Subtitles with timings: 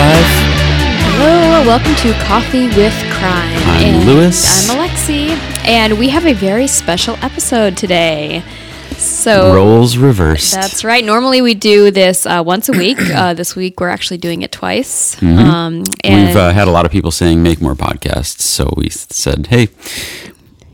[0.00, 0.24] five.
[1.18, 3.54] Hello, welcome to Coffee with Crime.
[3.68, 4.70] I'm And Lewis.
[4.70, 5.28] I'm Alexi,
[5.66, 8.42] and we have a very special episode today.
[8.96, 10.54] So Roles reversed.
[10.54, 11.04] that's right.
[11.04, 12.98] Normally we do this uh, once a week.
[12.98, 15.16] Uh, this week we're actually doing it twice.
[15.16, 15.38] Mm-hmm.
[15.38, 18.88] Um, and We've uh, had a lot of people saying make more podcasts, so we
[18.88, 19.68] said, hey,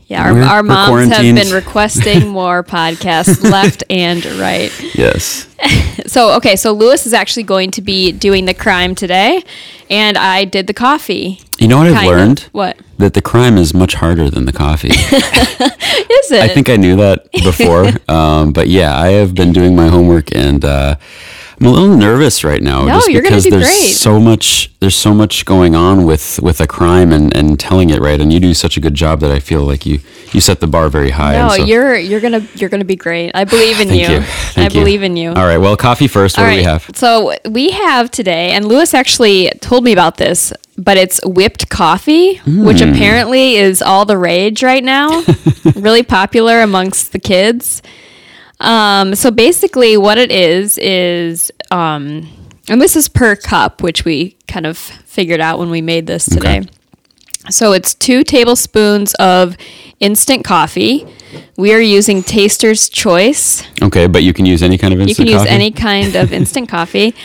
[0.07, 4.71] yeah, our, our moms have been requesting more podcasts left and right.
[4.95, 5.47] yes,
[6.07, 9.43] So okay, so Lewis is actually going to be doing the crime today,
[9.89, 11.41] and I did the coffee.
[11.59, 12.15] you know what I've Kind of.
[12.17, 12.39] learned?
[12.53, 14.87] What That the crime is much harder than the coffee.
[14.91, 16.41] is it?
[16.41, 20.33] I think I knew that before, um, but yeah, I have been doing my homework,
[20.33, 20.95] and uh,
[21.59, 23.93] I'm a little nervous right now, No, just you're gonna because do there's great.
[23.95, 27.99] so much there's so much going on with with a crime and and telling it
[27.99, 29.99] right, and you do such a good job that I feel like you
[30.33, 31.33] you set the bar very high.
[31.33, 33.31] No, so- you're you're gonna you're gonna be great.
[33.33, 34.17] I believe in Thank you.
[34.17, 34.23] you.
[34.55, 34.69] I you.
[34.69, 35.29] believe in you.
[35.29, 36.37] All right, well, coffee first.
[36.37, 36.89] What All do we have?
[36.93, 42.35] So we have today, and Lewis actually told me about this, but it's whipped coffee,
[42.45, 42.89] which Hmm.
[42.93, 45.23] apparently is all the rage right now.
[45.75, 47.81] really popular amongst the kids.
[48.59, 52.27] Um, so basically, what it is is, um,
[52.69, 56.25] and this is per cup, which we kind of figured out when we made this
[56.25, 56.59] today.
[56.59, 56.69] Okay.
[57.49, 59.55] So it's two tablespoons of
[60.01, 61.05] instant coffee.
[61.55, 63.63] We are using Taster's Choice.
[63.81, 65.19] Okay, but you can use any kind of instant.
[65.19, 65.49] You can use coffee?
[65.49, 67.15] any kind of instant coffee.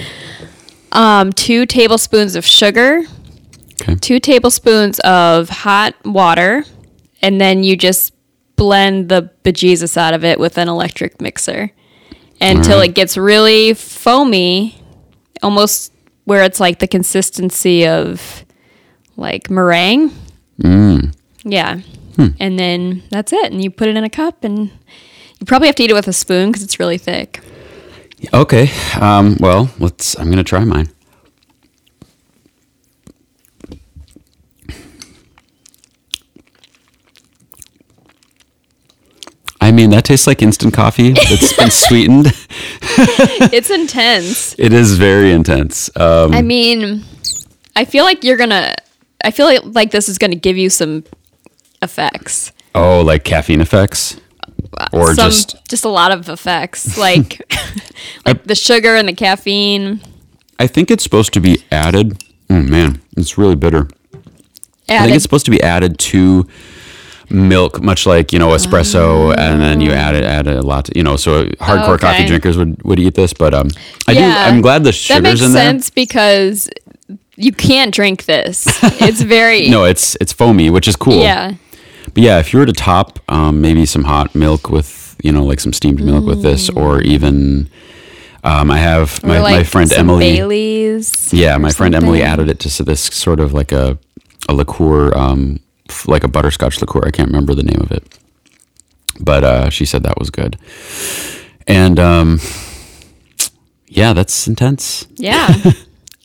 [0.92, 3.02] Um, two tablespoons of sugar,
[3.80, 3.94] Okay.
[3.96, 6.64] two tablespoons of hot water,
[7.20, 8.12] and then you just
[8.62, 11.72] blend the bejesus out of it with an electric mixer
[12.41, 12.91] until Alright.
[12.91, 14.80] it gets really foamy,
[15.42, 15.92] almost
[16.27, 18.44] where it's like the consistency of
[19.16, 20.12] like meringue.
[20.62, 21.12] Mm.
[21.42, 21.80] Yeah.
[22.14, 22.28] Hmm.
[22.38, 23.50] And then that's it.
[23.50, 24.70] And you put it in a cup and
[25.40, 27.40] you probably have to eat it with a spoon because it's really thick.
[28.33, 28.70] Okay.
[29.00, 30.16] Um, well, let's.
[30.20, 30.88] I'm gonna try mine.
[39.72, 42.27] I mean, that tastes like instant coffee that's been sweetened.
[42.83, 44.55] it's intense.
[44.58, 45.90] It is very intense.
[45.96, 47.02] Um, I mean,
[47.74, 48.74] I feel like you're gonna.
[49.24, 51.05] I feel like, like this is gonna give you some
[51.80, 54.20] effects, oh, like caffeine effects,
[54.92, 57.40] or some, just just a lot of effects, like
[58.27, 60.02] like the sugar and the caffeine.
[60.58, 62.22] I think it's supposed to be added.
[62.50, 63.89] Oh man, it's really bitter.
[64.86, 66.46] I think it's supposed to be added to
[67.30, 70.94] milk, much like you know espresso, and then you add it, add a lot.
[70.96, 72.27] You know, so hardcore coffee Okay.
[72.27, 73.33] drinkers would, would eat this.
[73.33, 73.68] But um,
[74.08, 74.20] I Yeah.
[74.20, 74.50] do.
[74.50, 75.64] I'm glad the that sugar's makes in there.
[75.64, 76.68] sense because
[77.36, 78.66] you can't drink this.
[79.00, 81.20] It's very No, it's it's foamy, which is cool.
[81.22, 81.55] yeah.
[82.14, 85.44] But yeah, if you were to top um, maybe some hot milk with you know
[85.44, 87.68] like some steamed milk with this, or even
[88.44, 89.42] um, I have my, Mm.
[89.42, 90.33] Like my friend Emily.
[90.36, 91.33] Bailey's.
[91.33, 93.96] Yeah, my friend Emily added it to so this sort of like a
[94.48, 95.60] a liqueur, um,
[96.08, 97.03] like a butterscotch liqueur.
[97.07, 98.19] I can't remember the name of it,
[99.20, 100.58] but uh, she said that was good.
[101.67, 102.41] And um,
[103.86, 105.07] yeah, that's intense.
[105.14, 105.55] Yeah.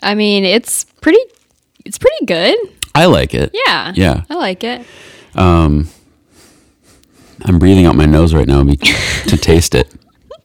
[0.01, 1.19] I mean, it's pretty.
[1.85, 2.57] It's pretty good.
[2.95, 3.51] I like it.
[3.67, 3.93] Yeah.
[3.95, 4.23] Yeah.
[4.29, 4.85] I like it.
[7.45, 9.93] I'm breathing out my nose right now to taste it.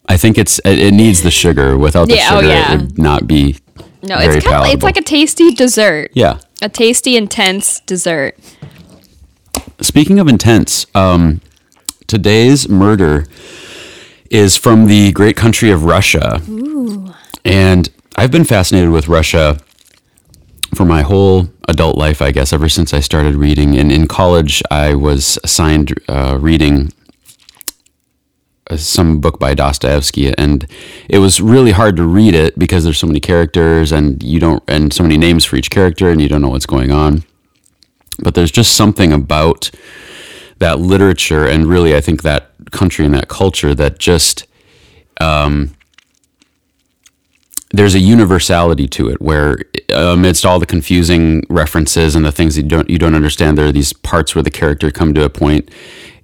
[0.09, 1.79] I think it's it, it needs the sugar.
[1.79, 2.75] Without the Yeah, oh, sugar, yeah.
[2.75, 3.57] it would not be.
[4.03, 4.75] No, it's kind of.
[4.75, 6.11] It's like a tasty dessert.
[6.13, 6.41] Yeah.
[6.61, 8.37] A tasty, intense dessert.
[9.83, 11.41] Speaking of intense, um,
[12.07, 13.27] today's murder
[14.31, 16.41] is from the great country of Russia.
[17.45, 19.59] And I've been fascinated with Russia
[20.77, 23.77] for my whole adult life, I guess, ever since I started reading.
[23.77, 26.93] And in college, I was assigned uh, reading
[28.71, 30.65] uh, some book by Dostoevsky, and
[31.09, 34.63] it was really hard to read it because there's so many characters, and you don't,
[34.69, 37.25] and so many names for each character, and you don't know what's going on.
[38.19, 39.71] But there's just something about
[40.59, 44.47] that literature, and really, I think that country and that culture that just
[45.21, 45.75] um,
[47.73, 49.57] there's a universality to it where
[49.89, 53.73] amidst all the confusing references and the things you don't you don't understand there are
[53.73, 55.71] these parts where the character come to a point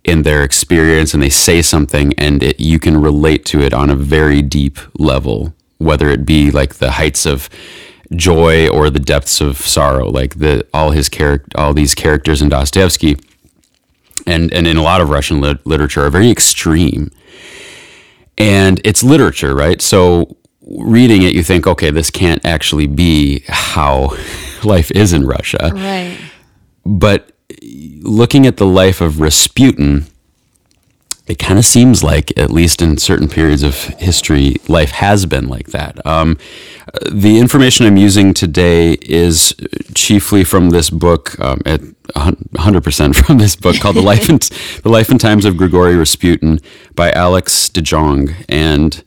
[0.05, 3.91] in their experience and they say something and it, you can relate to it on
[3.91, 7.49] a very deep level whether it be like the heights of
[8.17, 12.49] joy or the depths of sorrow like the all his character all these characters in
[12.49, 13.17] Dostoevsky
[14.27, 17.11] and and in a lot of Russian lit- literature are very extreme
[18.39, 19.83] and it's literature, right?
[19.83, 24.17] So reading it, you think, okay, this can't actually be how
[24.65, 25.71] life is in Russia.
[25.75, 26.17] Right.
[26.87, 27.33] But
[27.63, 30.07] looking at the life of Rasputin
[31.29, 35.47] it kind of seems like, at least in certain periods of history, life has been
[35.47, 36.05] like that.
[36.07, 36.39] Um,
[37.13, 39.55] the information I'm using today is
[39.95, 41.83] chiefly from this book, um, at
[42.15, 44.41] 100% from this book called "The Life and
[44.83, 46.61] The Life and Times of Grigory Rasputin"
[46.95, 49.05] by Alex de Jonge, and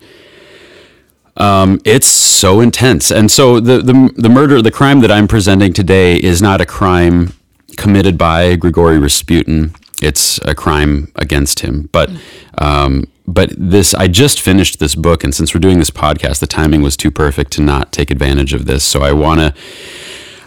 [1.38, 3.10] um, it's so intense.
[3.10, 6.68] And so the, the the murder, the crime that I'm presenting today, is not a
[6.68, 7.34] crime
[7.78, 11.90] committed by Grigory Rasputin it's a crime against him.
[11.92, 12.10] But
[12.58, 16.48] um, but this I just finished this book, and since we're doing this podcast, the
[16.48, 18.84] timing was too perfect to not take advantage of this.
[18.84, 19.54] So I wanna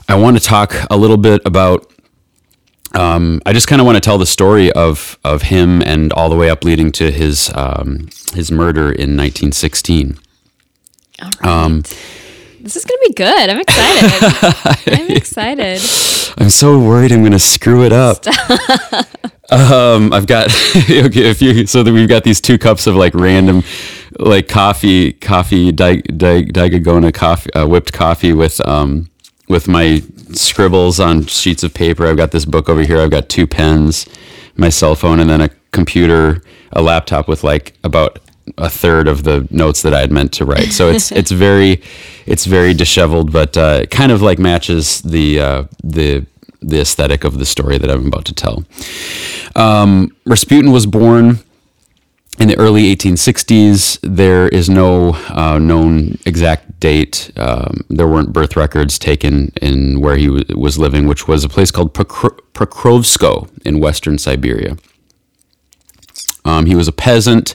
[0.09, 1.91] I want to talk a little bit about.
[2.93, 6.29] Um, I just kind of want to tell the story of of him and all
[6.29, 10.17] the way up leading to his um, his murder in 1916.
[11.21, 11.45] All right.
[11.45, 11.83] Um,
[12.61, 13.51] this is going to be good.
[13.51, 15.01] I'm excited.
[15.01, 15.81] I'm excited.
[16.37, 18.27] I'm so worried I'm going to screw it up.
[19.51, 20.47] um, I've got
[20.77, 21.31] okay.
[21.31, 23.63] If you so that we've got these two cups of like random,
[24.19, 29.09] like coffee, coffee, di, di, Dalgona coffee, uh, whipped coffee with um
[29.49, 30.03] with my
[30.33, 32.07] scribbles on sheets of paper.
[32.07, 33.01] I've got this book over here.
[33.01, 34.07] I've got two pens,
[34.57, 36.43] my cell phone, and then a computer,
[36.73, 38.19] a laptop with like about
[38.59, 40.73] a third of the notes that I had meant to write.
[40.73, 41.83] So it's it's very
[42.27, 46.27] it's very disheveled, but uh, kind of like matches the uh, the
[46.61, 48.65] the aesthetic of the story that I'm about to tell.
[49.55, 51.41] Um, Rasputin was born
[52.39, 53.99] in the early 1860s.
[54.03, 57.31] There is no uh, known exact date.
[57.37, 61.49] Um, there weren't birth records taken in where he w- was living, which was a
[61.49, 64.77] place called Pokrovskoye in western Siberia.
[66.45, 67.55] Um, he was a peasant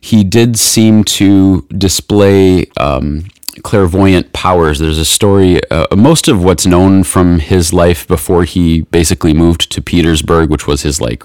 [0.00, 3.24] he did seem to display um,
[3.62, 4.78] clairvoyant powers.
[4.78, 9.70] There's a story, uh, most of what's known from his life before he basically moved
[9.72, 11.24] to Petersburg, which was his like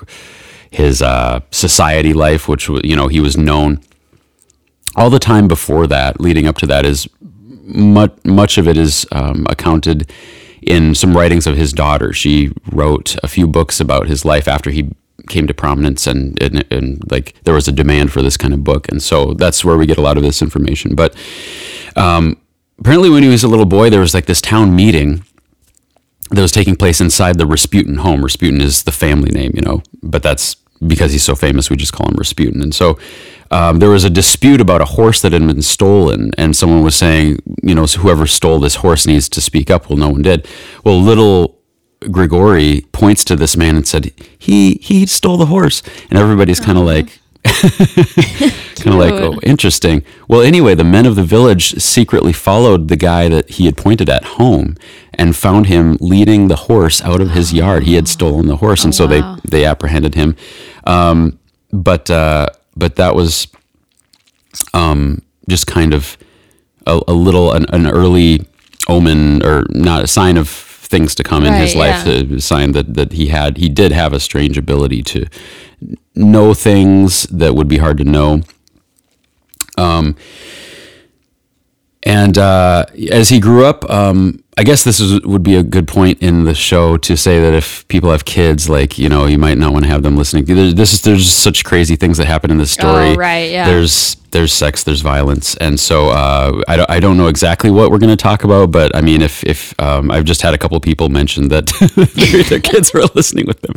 [0.69, 3.81] his uh, society life, which you know he was known.
[4.95, 7.07] All the time before that, leading up to that, is
[7.63, 10.11] much much of it is um, accounted
[10.61, 12.13] in some writings of his daughter.
[12.13, 14.91] She wrote a few books about his life after he
[15.27, 18.63] came to prominence and, and, and like there was a demand for this kind of
[18.63, 18.89] book.
[18.89, 20.95] And so that's where we get a lot of this information.
[20.95, 21.15] But
[21.95, 22.37] um,
[22.79, 25.23] apparently when he was a little boy there was like this town meeting
[26.31, 28.23] that was taking place inside the Rasputin home.
[28.23, 30.55] Rasputin is the family name you know but that's
[30.85, 32.61] because he's so famous we just call him Rasputin.
[32.61, 32.97] And so
[33.51, 36.31] um, there was a dispute about a horse that had been stolen.
[36.37, 39.89] And someone was saying you know whoever stole this horse needs to speak up.
[39.89, 40.47] Well no one did.
[40.83, 41.62] Well little
[42.11, 46.77] Grigory points to this man and said, "He he stole the horse," and everybody's kind
[46.77, 52.33] of like, kind of like, "Oh, interesting." Well, anyway, the men of the village secretly
[52.33, 54.75] followed the guy that he had pointed at home
[55.13, 57.83] and found him leading the horse out of his yard.
[57.83, 59.37] He had stolen the horse, and oh, so wow.
[59.45, 60.35] they they apprehended him.
[60.85, 61.39] Um,
[61.71, 63.47] but uh, but that was
[64.73, 66.17] um, just kind of
[66.85, 68.45] a, a little an, an early
[68.87, 70.47] omen or not a sign of
[70.93, 72.21] things to come right, in his life yeah.
[72.21, 75.25] to sign that that he had he did have a strange ability to
[76.13, 78.43] know things that would be hard to know.
[79.75, 80.15] Um,
[82.05, 85.87] and uh, as he grew up, um, I guess this is, would be a good
[85.87, 89.39] point in the show to say that if people have kids, like you know, you
[89.39, 90.43] might not want to have them listening.
[90.45, 93.11] There's, this is there's such crazy things that happen in this story.
[93.11, 93.65] Oh, right, yeah.
[93.65, 97.89] There's there's sex, there's violence, and so uh, I don't I don't know exactly what
[97.89, 100.57] we're going to talk about, but I mean, if if um, I've just had a
[100.57, 103.73] couple people mention that their, their, kids were listening with them,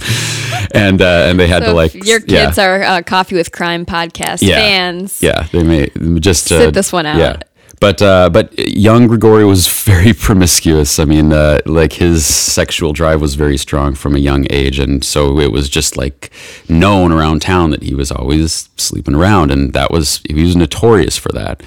[0.75, 2.67] and uh, and they had so to like your kids yeah.
[2.67, 4.57] are uh, Coffee with Crime podcast yeah.
[4.57, 5.23] fans.
[5.23, 7.19] Yeah, they may just sit uh, this one out.
[7.19, 7.41] Yeah
[7.81, 10.99] but uh, but young Grigory was very promiscuous.
[10.99, 15.05] I mean, uh, like his sexual drive was very strong from a young age, and
[15.05, 16.31] so it was just like
[16.69, 21.17] known around town that he was always sleeping around, and that was he was notorious
[21.17, 21.63] for that.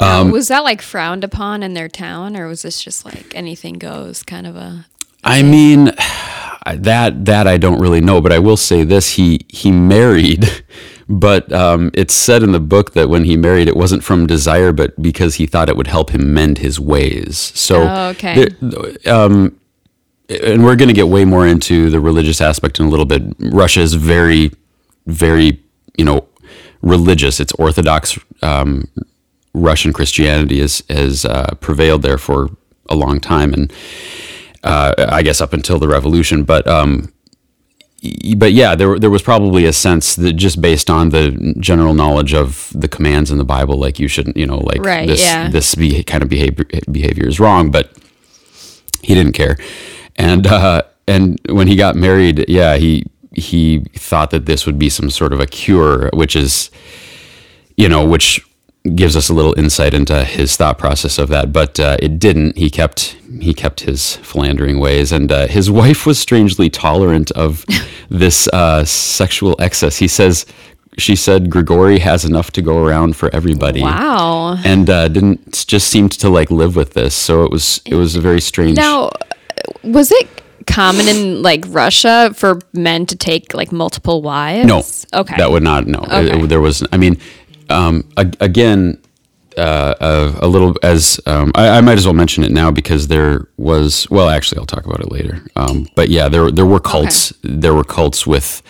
[0.00, 3.74] Um, was that like frowned upon in their town, or was this just like anything
[3.74, 4.86] goes kind of a?
[5.24, 5.86] I mean,
[6.66, 10.64] that that I don't really know, but I will say this: he he married
[11.08, 14.72] but um, it's said in the book that when he married, it wasn't from desire,
[14.72, 17.38] but because he thought it would help him mend his ways.
[17.38, 18.48] So, oh, okay.
[19.06, 19.58] um,
[20.28, 23.22] and we're going to get way more into the religious aspect in a little bit.
[23.38, 24.52] Russia is very,
[25.06, 25.62] very,
[25.96, 26.28] you know,
[26.82, 27.40] religious.
[27.40, 28.84] It's Orthodox um,
[29.54, 32.50] Russian Christianity has has uh, prevailed there for
[32.88, 33.72] a long time, and
[34.62, 36.44] uh, I guess up until the revolution.
[36.44, 37.12] But um,
[38.36, 42.32] but yeah, there there was probably a sense that just based on the general knowledge
[42.32, 45.48] of the commands in the Bible, like you shouldn't, you know, like right, this yeah.
[45.48, 47.90] this be, kind of behavior behavior is wrong, but
[49.02, 49.58] he didn't care,
[50.16, 54.88] and uh, and when he got married, yeah, he he thought that this would be
[54.88, 56.70] some sort of a cure, which is,
[57.76, 58.40] you know, which
[58.94, 61.52] gives us a little insight into his thought process of that.
[61.52, 62.56] But uh, it didn't.
[62.56, 67.64] He kept he kept his philandering ways, and uh, his wife was strangely tolerant of
[68.08, 69.96] this uh, sexual excess.
[69.98, 70.46] He says.
[70.96, 73.82] She said Grigori has enough to go around for everybody.
[73.82, 74.56] Wow.
[74.64, 77.14] And uh, didn't just seemed to like live with this.
[77.14, 78.76] So it was it was a very strange.
[78.76, 79.10] Now,
[79.84, 80.28] was it
[80.66, 84.66] common in like Russia for men to take like multiple wives?
[84.66, 84.82] No.
[85.20, 85.36] Okay.
[85.36, 85.86] That would not.
[85.86, 86.00] No.
[86.10, 86.82] It- it- there was.
[86.90, 87.16] I mean,
[87.68, 89.00] um, again,
[89.56, 93.08] uh, a, a little as um, I, I might as well mention it now because
[93.08, 94.08] there was.
[94.10, 95.42] Well, actually, I'll talk about it later.
[95.56, 97.32] Um, but yeah, there there were cults.
[97.42, 98.62] There were cults with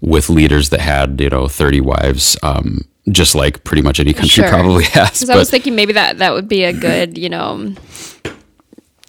[0.00, 2.36] with leaders that had you know thirty wives.
[2.42, 4.48] Um, just like pretty much any country Sure.
[4.48, 5.10] probably has.
[5.12, 7.72] Because I was thinking maybe that that would be a good, you know,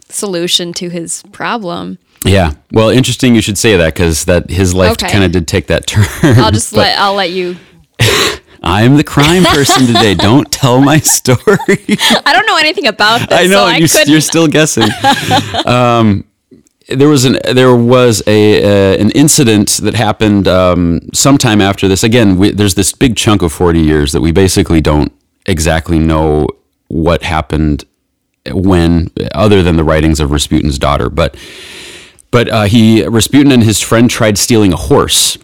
[0.10, 1.98] solution to his problem.
[2.24, 5.10] yeah, well, interesting you should say that because that his life Okay.
[5.12, 6.06] kind of did take that turn.
[6.38, 7.58] I'll just let I'll let you.
[8.62, 10.16] I'm the crime person today.
[10.16, 11.38] Don't tell my story.
[12.26, 13.40] I don't know anything about this.
[13.40, 14.90] I know so you're, you're still guessing.
[15.66, 16.26] um,
[16.90, 22.04] there was an there was a uh, an incident that happened um, sometime after this.
[22.04, 25.12] Again, we, there's this big chunk of 40 years that we basically don't
[25.46, 26.48] exactly know
[26.88, 27.84] what happened
[28.52, 31.10] when, other than the writings of Rasputin's daughter.
[31.10, 31.36] But
[32.32, 35.38] but uh, he Rasputin and his friend tried stealing a horse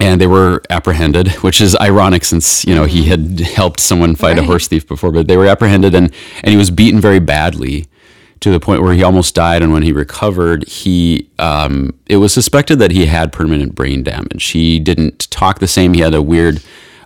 [0.00, 4.38] and they were apprehended, which is ironic since you know he had helped someone fight
[4.38, 5.12] a horse thief before.
[5.12, 6.12] But they were apprehended, and
[6.42, 7.86] and he was beaten very badly
[8.40, 9.62] to the point where he almost died.
[9.62, 14.44] And when he recovered, he um, it was suspected that he had permanent brain damage.
[14.46, 15.94] He didn't talk the same.
[15.94, 16.62] He had a weird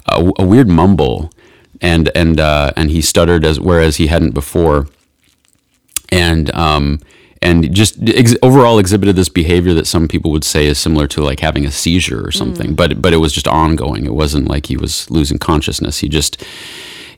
[0.06, 1.32] a, a weird mumble,
[1.80, 4.88] and and uh, and he stuttered as whereas he hadn't before
[6.12, 7.00] and um,
[7.42, 11.22] and just ex- overall exhibited this behavior that some people would say is similar to
[11.22, 12.74] like having a seizure or something.
[12.74, 14.06] But but it was just ongoing.
[14.06, 15.98] It wasn't like he was losing consciousness.
[15.98, 16.42] He just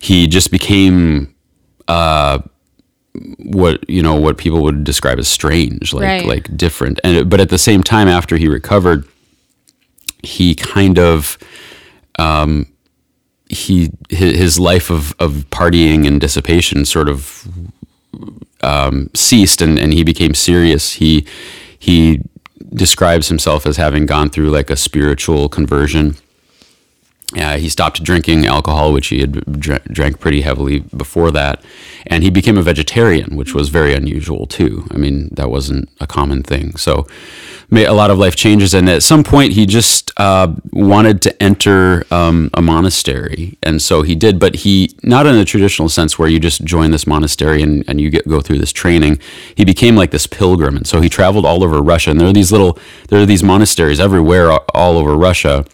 [0.01, 1.35] he just became
[1.89, 2.39] uh,
[3.39, 6.27] what you know what people would describe as strange, like Right.
[6.27, 6.99] like different.
[7.05, 9.07] And but at the same time, after he recovered,
[10.23, 11.39] he kind of
[12.19, 12.67] um,
[13.49, 17.47] he his, his life of, of partying and dissipation sort of
[18.65, 20.93] um, ceased and, and he became serious.
[20.95, 21.27] He
[21.79, 22.21] he
[22.75, 26.17] describes himself as having gone through like a spiritual conversion.
[27.37, 31.63] Uh, he stopped drinking alcohol, which he had dr- drank pretty heavily before that,
[32.07, 34.87] and he became a vegetarian, which was very unusual too.
[34.91, 36.77] I mean, that wasn't a common thing.
[36.77, 37.07] So,
[37.71, 41.43] made a lot of life changes, and at some point, he just uh, wanted to
[41.43, 44.39] enter um, a monastery, and so he did.
[44.39, 48.01] But he not in the traditional sense where you just join this monastery and, and
[48.01, 49.19] you get go through this training.
[49.57, 52.11] He became like this pilgrim, and so he traveled all over Russia.
[52.11, 55.65] And there are these little there are these monasteries everywhere all over Russia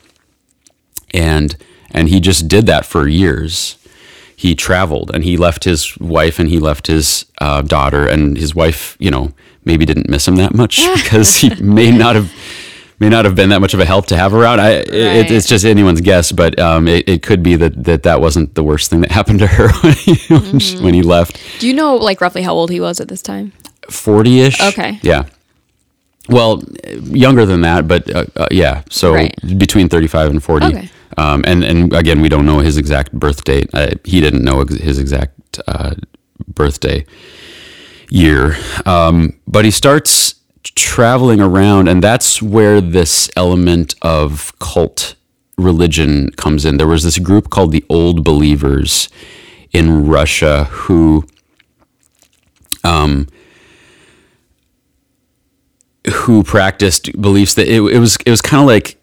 [1.13, 1.57] and
[1.91, 3.77] and he just did that for years.
[4.37, 8.55] He traveled and he left his wife and he left his uh, daughter and his
[8.55, 9.33] wife, you know,
[9.67, 12.33] maybe didn't miss him that much because he may not have
[13.01, 14.61] may not have been that much of a help to have around.
[14.61, 18.21] I, it, it's just anyone's guess, but um, it, it could be that, that that
[18.21, 21.39] wasn't the worst thing that happened to her when he, when, she- when he left.
[21.61, 23.53] Do you know like roughly how old he was at this time?
[23.91, 24.63] 40 ish.
[24.63, 24.99] Okay.
[25.03, 25.25] Yeah.
[26.29, 26.63] Well,
[27.03, 28.83] younger than that, but uh, uh, yeah.
[28.91, 29.35] So Right.
[29.59, 30.67] between 35 and 40.
[30.67, 30.91] Okay.
[31.17, 33.71] Um, and, and again, we don't know his exact birth date.
[33.75, 35.95] Uh, he didn't know ex- his exact uh,
[36.49, 37.05] birthday
[38.11, 38.57] year.
[38.87, 40.35] Um, but he starts
[40.75, 45.15] traveling around, and that's where this element of cult
[45.59, 46.77] religion comes in.
[46.77, 49.09] There was this group called the Old Believers
[49.73, 51.27] in Russia who
[56.09, 59.00] who practiced beliefs that it, it was it was kind of like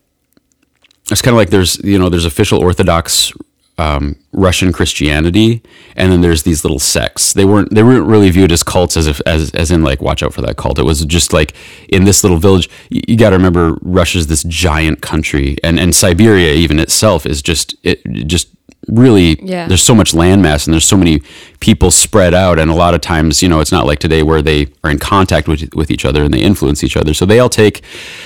[1.09, 3.33] it's kind of like there's you know there's official Orthodox
[3.79, 5.61] um, Russian Christianity,
[5.95, 7.33] and then there's these little sects.
[7.33, 10.23] They weren't they weren't really viewed as cults as if as as in like watch
[10.23, 10.79] out for that cult.
[10.79, 11.53] It was just like
[11.89, 12.69] in this little village.
[12.89, 17.41] You, you got to remember Russia's this giant country, and and Siberia even itself is
[17.41, 18.49] just it just
[18.87, 19.67] really Yeah.
[19.67, 21.21] there's so much landmass and there's so many
[21.59, 22.59] people spread out.
[22.59, 24.99] And a lot of times you know it's not like today where they are in
[24.99, 27.13] contact with, with each other and they influence each other.
[27.13, 27.83] So they all take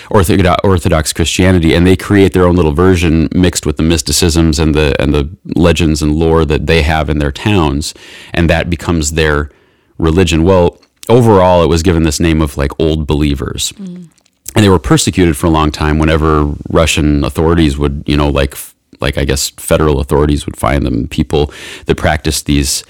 [0.09, 4.75] orthodox, orthodox christianity and they create their own little version mixed with the mysticisms and
[4.75, 7.93] the and the legends and lore that they have in their towns.
[8.33, 9.49] And that becomes their
[9.97, 10.43] religion.
[10.43, 13.71] Well overall it was given this name of like old believers.
[13.73, 14.09] Mm.
[14.53, 18.53] And they were persecuted for a long time whenever Russian authorities would, you know, like
[19.01, 21.53] like I guess federal authorities would find them people
[21.86, 22.84] that practiced these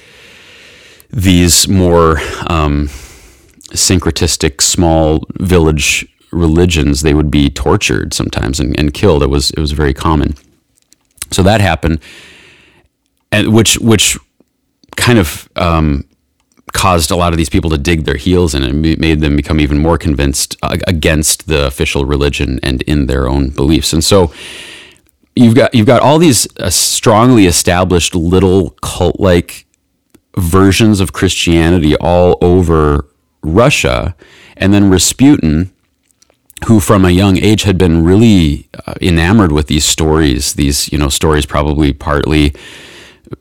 [1.09, 2.87] these more um,
[3.73, 9.23] syncretistic small village religions, they would be tortured sometimes and, and killed.
[9.23, 10.35] It was it was very common.
[11.31, 11.99] So that happened,
[13.31, 14.17] and which which
[14.95, 16.05] kind of um,
[16.73, 19.59] caused a lot of these people to dig their heels in and made them become
[19.59, 23.93] even more convinced uh, against the official religion and in their own beliefs.
[23.93, 24.33] And so
[25.35, 29.65] you've got you've got all these uh, strongly established little cult like
[30.37, 33.05] versions of Christianity all over
[33.41, 34.15] Russia,
[34.57, 35.71] and then Rasputin,
[36.65, 40.97] who from a young age had been really uh, enamored with these stories, these you
[40.97, 42.53] know stories probably partly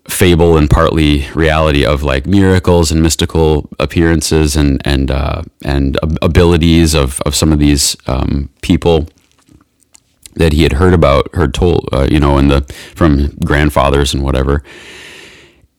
[0.09, 6.95] fable and partly reality of like miracles and mystical appearances and and uh, and abilities
[6.95, 9.09] of of some of these um, people
[10.35, 12.63] that he had heard about, heard told, uh, you know, in the
[12.95, 14.63] from grandfathers and whatever.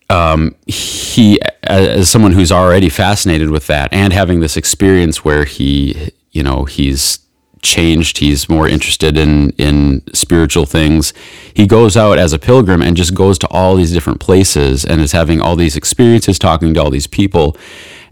[0.10, 6.12] Um, he, as someone who's already fascinated with that, and having this experience where he,
[6.32, 7.20] you know, he's
[7.62, 8.18] changed.
[8.18, 11.14] He's more interested in in spiritual things.
[11.54, 15.00] He goes out as a pilgrim and just goes to all these different places and
[15.00, 17.56] is having all these experiences, talking to all these people.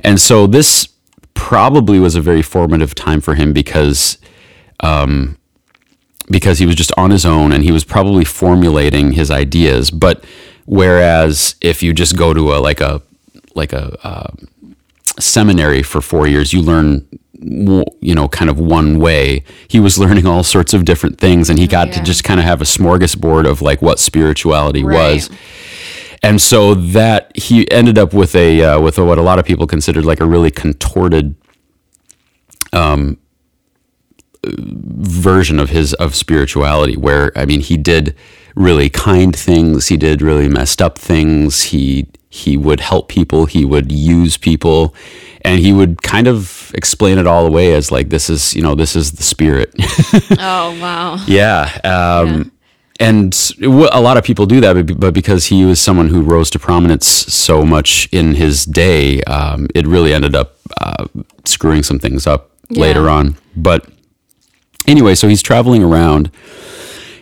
[0.02, 0.88] And so this
[1.34, 4.18] probably was a very formative time for him because
[4.82, 5.38] um,
[6.30, 9.92] because he was just on his own and he was probably formulating his ideas.
[9.92, 10.24] But
[10.66, 13.02] whereas if you just go to a like a
[13.56, 14.32] like a uh,
[15.20, 17.08] seminary for four years, you learn
[17.42, 21.58] you know kind of one way he was learning all sorts of different things and
[21.58, 21.94] he got yeah.
[21.94, 25.14] to just kind of have a smorgasbord of like what spirituality right.
[25.14, 25.30] was
[26.22, 29.46] and so that he ended up with a uh, with a, what a lot of
[29.46, 31.36] people considered like a really contorted
[32.74, 33.18] um,
[34.46, 38.16] version of his of spirituality where i mean he did
[38.56, 43.66] really kind things he did really messed up things he he would help people he
[43.66, 44.96] would use people
[45.42, 48.76] and he would kind of explain it all away as like this is you know
[48.76, 49.74] this is the spirit
[50.40, 52.52] oh wow yeah, um,
[53.00, 53.08] yeah.
[53.08, 56.60] and a lot of people do that but because he was someone who rose to
[56.60, 61.08] prominence so much in his day um, it really ended up uh,
[61.46, 62.82] screwing some things up yeah.
[62.82, 63.90] later on but
[64.90, 66.32] anyway, so he's traveling around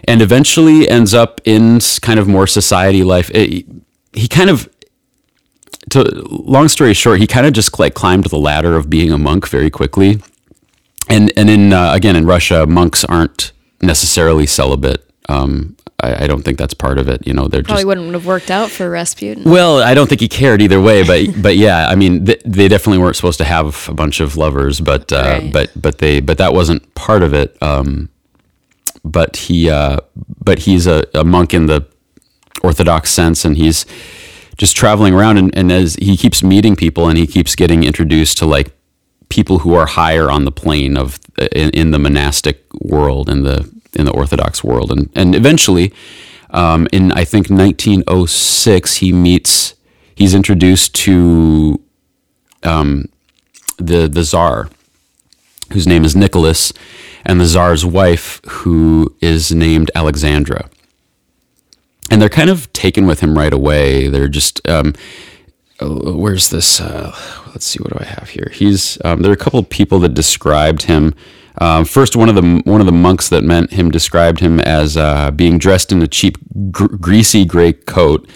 [0.08, 3.30] and eventually ends up in kind of more society life.
[3.34, 3.66] It,
[4.14, 4.70] he kind of,
[5.92, 9.18] to long story short, he kind of just like climbed the ladder of being a
[9.18, 10.22] monk very quickly.
[11.10, 15.10] And and in uh, again in Russia, monks aren't necessarily celibate.
[15.30, 17.26] Um, I, I, don't think that's part of it.
[17.26, 19.44] You know, they're probably just, wouldn't have worked out for Rasputin.
[19.44, 22.68] Well, I don't think he cared either way, but but yeah, I mean, th- they
[22.68, 25.54] definitely weren't supposed to have a bunch of lovers, but uh, right.
[25.54, 27.58] but but they but that wasn't part of it.
[27.64, 28.10] Um,
[29.04, 29.98] but he uh,
[30.44, 31.86] but he's a, a monk in the
[32.62, 33.86] Orthodox sense, and he's
[34.58, 38.38] just traveling around, and, and as he keeps meeting people, and he keeps getting introduced
[38.40, 38.72] to like
[39.30, 41.20] people who are higher on the plane of
[41.52, 44.92] in, in the monastic world and the in the Orthodox world.
[44.92, 45.92] And, and eventually,
[46.52, 49.76] um, in I think 1906, he meets,
[50.16, 51.82] he's introduced to
[52.64, 53.10] um,
[53.78, 54.70] the, the Tsar,
[55.74, 56.72] whose name is Nicholas,
[57.26, 60.70] and the Tsar's wife, who is named Alexandra.
[62.10, 64.08] And they're kind of taken with him right away.
[64.08, 64.94] They're just, um,
[65.82, 66.80] uh, where's this?
[66.80, 67.14] Uh,
[67.48, 68.50] let's see, what do I have here?
[68.54, 71.14] He's, um, there are a couple of people that described him
[71.60, 74.96] um, first, one of the one of the monks that met him described him as
[74.96, 76.38] uh, being dressed in a cheap,
[76.72, 78.28] gr- greasy gray coat.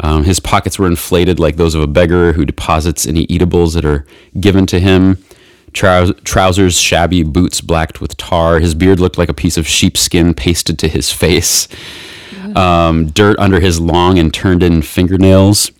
[0.00, 3.84] Um, his pockets were inflated like those of a beggar who deposits any eatables that
[3.84, 4.04] are
[4.38, 5.18] given to him.
[5.72, 8.58] Trous- trousers shabby, boots blacked with tar.
[8.58, 11.68] His beard looked like a piece of sheepskin pasted to his face.
[12.54, 15.70] Um, dirt under his long and turned in fingernails.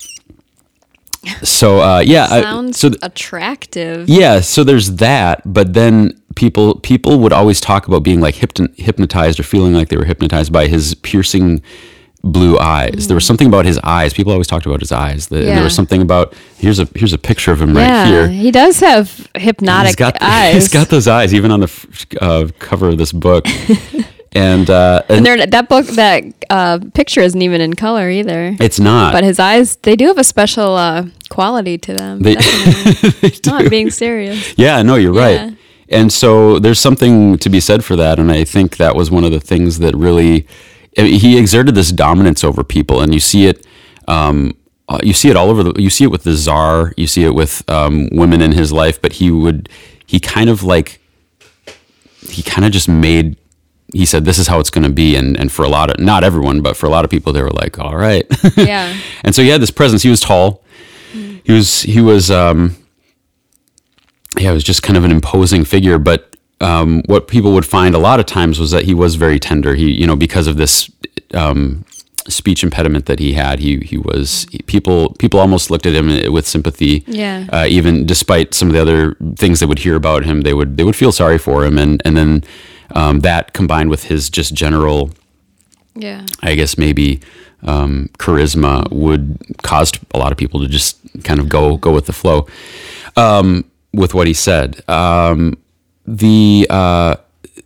[1.43, 4.09] So uh, yeah, sounds I, so th- attractive.
[4.09, 9.41] Yeah, so there's that, but then people people would always talk about being like hypnotized
[9.41, 11.63] or feeling like they were hypnotized by his piercing
[12.23, 12.93] blue eyes.
[12.93, 13.07] Mm.
[13.09, 14.13] There was something about his eyes.
[14.13, 15.29] People always talked about his eyes.
[15.29, 15.55] The, yeah.
[15.55, 18.29] There was something about here's a here's a picture of him yeah, right here.
[18.29, 20.55] He does have hypnotic he's got, eyes.
[20.55, 23.47] He's got those eyes, even on the uh, cover of this book.
[24.33, 28.57] and uh, and, and that book that uh, picture isn't even in color either.
[28.61, 29.13] It's not.
[29.13, 32.21] But his eyes, they do have a special uh, quality to them.
[32.21, 32.35] They,
[33.21, 34.55] they Not being serious.
[34.57, 35.47] Yeah, no, you're yeah.
[35.47, 35.59] right.
[35.89, 38.19] And so there's something to be said for that.
[38.19, 40.47] And I think that was one of the things that really,
[40.97, 43.01] he exerted this dominance over people.
[43.01, 43.65] And you see it,
[44.09, 44.57] um,
[44.89, 47.25] uh, you see it all over the, you see it with the czar, you see
[47.25, 49.69] it with um, women in his life, but he would,
[50.07, 51.01] he kind of like,
[52.29, 53.37] he kind of just made,
[53.93, 55.15] he said, this is how it's going to be.
[55.15, 57.43] And, and for a lot of, not everyone, but for a lot of people, they
[57.43, 58.27] were like, all right.
[58.57, 58.97] Yeah.
[59.25, 60.03] and so he had this presence.
[60.03, 60.65] He was tall.
[61.47, 62.77] He was, he was, um,
[64.39, 65.99] yeah, it was just kind of an imposing figure.
[65.99, 69.39] But um, what people would find a lot of times was that he was very
[69.39, 69.75] tender.
[69.75, 70.91] He, you know, because of this
[71.35, 71.85] um,
[72.29, 76.33] speech impediment that he had, he he was he, people people almost looked at him
[76.33, 77.05] with sympathy.
[77.07, 77.47] Yeah.
[77.53, 80.77] Uh, even despite some of the other things they would hear about him, they would
[80.77, 82.43] they would feel sorry for him, and and then
[82.95, 85.11] um, that combined with his just general
[85.95, 86.25] Yeah.
[86.43, 87.21] I guess maybe
[87.63, 92.07] um, charisma would cause a lot of people to just kind of go go with
[92.07, 92.47] the flow
[93.17, 94.89] um, with what he said.
[94.89, 95.57] Um,
[96.07, 97.17] the uh,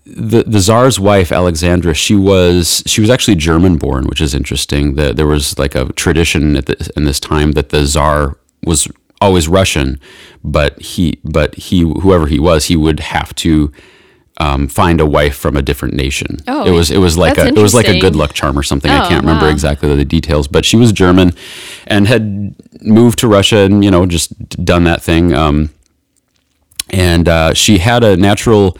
[0.07, 4.95] the the czar's wife Alexandra, she was she was actually German born, which is interesting.
[4.95, 8.89] That there was like a tradition at the, in this time that the czar was
[9.21, 10.01] always Russian,
[10.43, 13.73] but he but he whoever he was, he would have to.
[14.39, 16.39] Um, find a wife from a different nation.
[16.49, 18.63] Oh, it was it was like a it was like a good luck charm or
[18.63, 18.91] something.
[18.91, 19.53] I Oh, can't remember wow.
[19.53, 21.33] exactly the details, but she was German
[21.87, 24.33] and had moved to Russia and you know just
[24.65, 25.35] done that thing.
[25.35, 25.71] Um,
[26.89, 28.79] and uh, she had a natural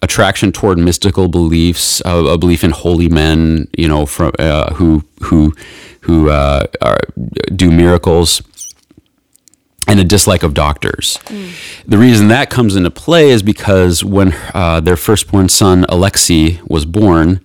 [0.00, 5.04] attraction toward mystical beliefs, a, a belief in holy men, you know, from uh, who
[5.20, 5.52] who
[6.02, 6.98] who uh, are,
[7.54, 8.40] do miracles
[9.92, 11.18] and a dislike of doctors.
[11.86, 16.86] The reason that comes into play is because when uh, their firstborn son Alexei was
[16.86, 17.42] born,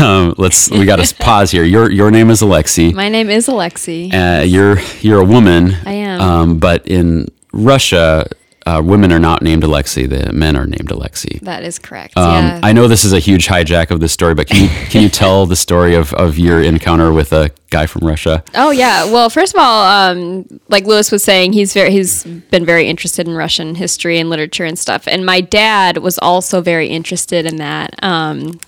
[0.00, 1.62] um, let's we got to pause here.
[1.62, 2.92] Your your name is Alexei.
[2.92, 4.12] My name is Alexi.
[4.12, 5.76] Uh, you're you're a woman.
[5.86, 6.20] I am.
[6.20, 8.26] Um, but in Russia,
[8.68, 11.40] uh, women are not named Alexi; The men are named Alexi.
[11.40, 12.16] that is correct.
[12.16, 12.60] Um, yeah.
[12.62, 15.08] I know this is a huge hijack of this story, but can you can you
[15.08, 18.44] tell the story of, of your encounter with a guy from Russia?
[18.54, 19.04] Oh yeah.
[19.10, 23.26] Well, first of all, um, like Lewis was saying, he's very he's been very interested
[23.26, 25.08] in Russian history and literature and stuff.
[25.08, 28.60] And my dad was also very interested in that, um,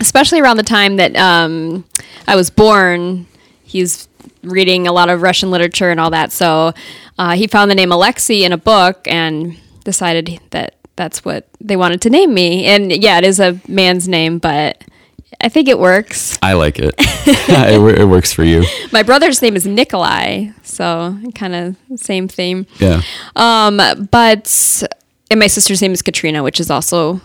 [0.00, 1.84] especially around the time that um,
[2.28, 3.26] I was born.
[3.64, 4.08] He's
[4.42, 6.32] reading a lot of Russian literature and all that.
[6.32, 6.72] So
[7.18, 11.76] uh, he found the name Alexei in a book and decided that that's what they
[11.76, 12.66] wanted to name me.
[12.66, 14.82] And yeah, it is a man's name, but
[15.40, 16.38] I think it works.
[16.42, 16.94] I like it.
[16.98, 18.64] it, it works for you.
[18.92, 22.66] My brother's name is Nikolai, so kind of same theme.
[22.78, 23.02] Yeah.
[23.36, 23.80] Um,
[24.10, 24.82] but
[25.30, 27.20] and my sister's name is Katrina, which is also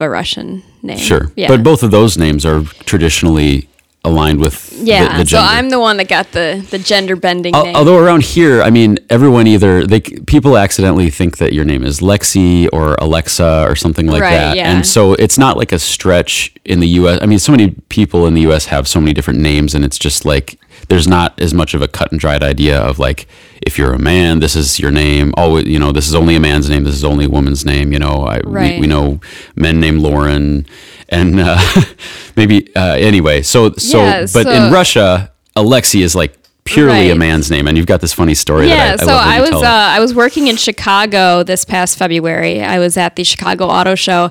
[0.00, 0.98] a Russian name.
[0.98, 1.32] Sure.
[1.36, 1.48] Yeah.
[1.48, 3.68] But both of those names are traditionally
[4.04, 5.18] aligned with yeah.
[5.18, 5.46] the, so gender.
[5.48, 7.76] I'm the one that got the the gender bending Al- name.
[7.76, 12.00] Although around here, I mean, everyone either they people accidentally think that your name is
[12.00, 14.70] Lexi or Alexa or something like Right, that, yeah.
[14.70, 17.18] and so it's not like a stretch in the U.S.
[17.22, 18.66] I mean, so many people in the U.S.
[18.66, 21.88] have so many different names, and it's just like there's not as much of a
[21.88, 23.26] cut and dried idea of like
[23.62, 25.32] if you're a man, this is your name.
[25.36, 26.84] Always, you know, this is only a man's name.
[26.84, 27.92] This is only a woman's name.
[27.92, 28.80] You know, I, we, Right.
[28.80, 29.20] we know
[29.56, 30.66] men named Lauren,
[31.08, 31.58] and uh,
[32.36, 33.42] maybe uh, anyway.
[33.42, 37.86] So so, Yeah, but in Russia, Alexi is like purely a man's name, and you've
[37.86, 38.68] got this funny story.
[38.68, 39.66] yeah, that I, I so love I was uh,
[39.96, 42.62] I was working in Chicago this past February.
[42.62, 44.30] I was at the Chicago Auto Show,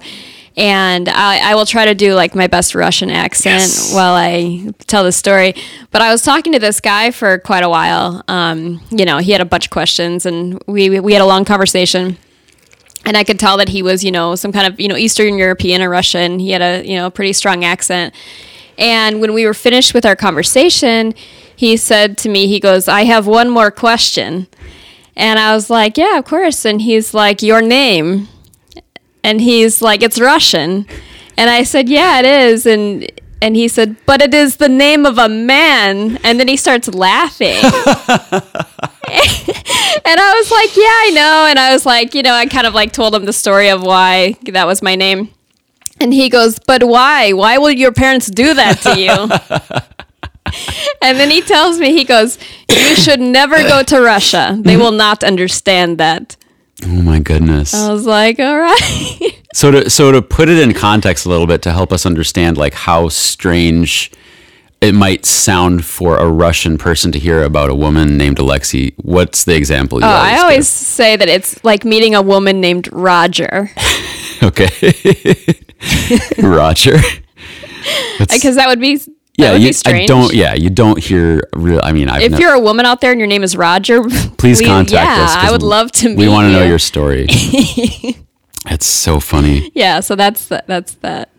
[0.56, 3.94] and I, I will try to do like my best Russian accent Yes.
[3.94, 5.56] while I tell the story.
[5.92, 8.24] But I was talking to this guy for quite a while.
[8.28, 11.46] Um, you know, he had a bunch of questions, and we we had a long
[11.46, 12.18] conversation.
[13.06, 15.38] And I could tell that he was, you know, some kind of, you know, Eastern
[15.38, 16.40] European or Russian.
[16.40, 18.14] He had a, you know, pretty strong accent.
[18.78, 21.14] And when we were finished with our conversation,
[21.56, 24.48] he said to me, he goes, I have one more question.
[25.18, 26.64] And I was like, yeah, of course.
[26.64, 28.30] And he's like, your name.
[29.24, 30.86] And he's like, it's Russian.
[31.38, 32.66] And I said, yeah, it is.
[32.66, 33.10] And
[33.42, 36.18] and he said, but it is the name of a man.
[36.24, 37.62] And then he starts laughing.
[40.06, 41.48] And I was like, yeah, I know.
[41.50, 43.82] And I was like, you know, I kind of like told him the story of
[43.82, 45.30] why that was my name.
[46.00, 47.32] And he goes, but why?
[47.34, 49.10] Why would your parents do that to you?
[51.02, 52.38] and then he tells me, he goes,
[52.70, 54.58] you should never go to Russia.
[54.60, 56.36] They will not understand that.
[56.86, 57.74] Oh my goodness!
[57.74, 59.42] I was like, all right.
[59.54, 62.58] so to so to put it in context a little bit to help us understand
[62.58, 64.12] like how strange
[64.82, 68.94] it might sound for a Russian person to hear about a woman named Alexi.
[68.98, 70.00] What's the example?
[70.02, 70.42] You Oh, I give?
[70.44, 73.70] always say that it's like meeting a woman named Roger
[74.44, 74.70] okay.
[76.42, 76.98] Roger.
[78.20, 79.00] Because that would be
[79.36, 80.34] yeah, you, I don't.
[80.34, 81.42] Yeah, you don't hear.
[81.54, 81.82] Real.
[81.84, 84.04] I mean, I've if you're a woman out there and your name is Roger,
[84.38, 85.36] please we- contact yeah, us.
[85.36, 87.28] I would love to meet We want to know your story.
[88.66, 89.72] It's so funny.
[89.76, 91.30] Yeah, so that's the, that's that.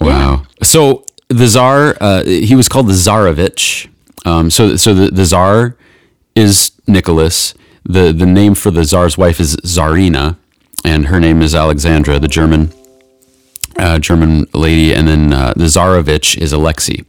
[0.00, 0.44] Wow.
[0.62, 3.88] So the czar, uh, he was called the Tsarevich.
[4.24, 5.76] Um, so so the, the czar
[6.34, 7.54] is Nicholas.
[7.84, 10.36] The the name for the czar's wife is Tsarina,
[10.84, 12.72] and her name is Alexandra, the German
[13.78, 14.92] uh, German lady.
[14.94, 17.02] And then uh, the Tsarevich is Alexei.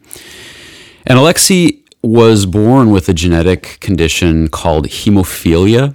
[1.05, 5.93] And Alexei was born with a genetic condition called hemophilia.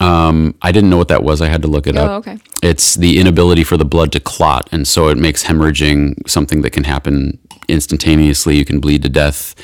[0.00, 1.40] Um, I didn't know what that was.
[1.40, 2.10] I had to look it Oh, up.
[2.26, 2.38] okay.
[2.62, 6.70] It's the inability for the blood to clot, and so it makes hemorrhaging something that
[6.70, 8.56] can happen instantaneously.
[8.56, 9.54] You can bleed to death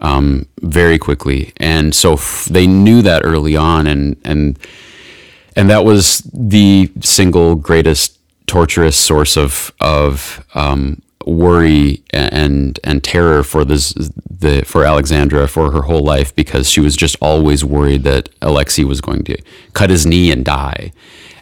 [0.00, 4.56] um, very quickly, and so f- they knew that early on, and and
[5.56, 13.42] and that was the single greatest torturous source of of um, worry and and terror
[13.44, 13.92] for this
[14.30, 18.84] the for Alexandra for her whole life because she was just always worried that Alexei
[18.84, 19.36] was going to
[19.74, 20.92] cut his knee and die.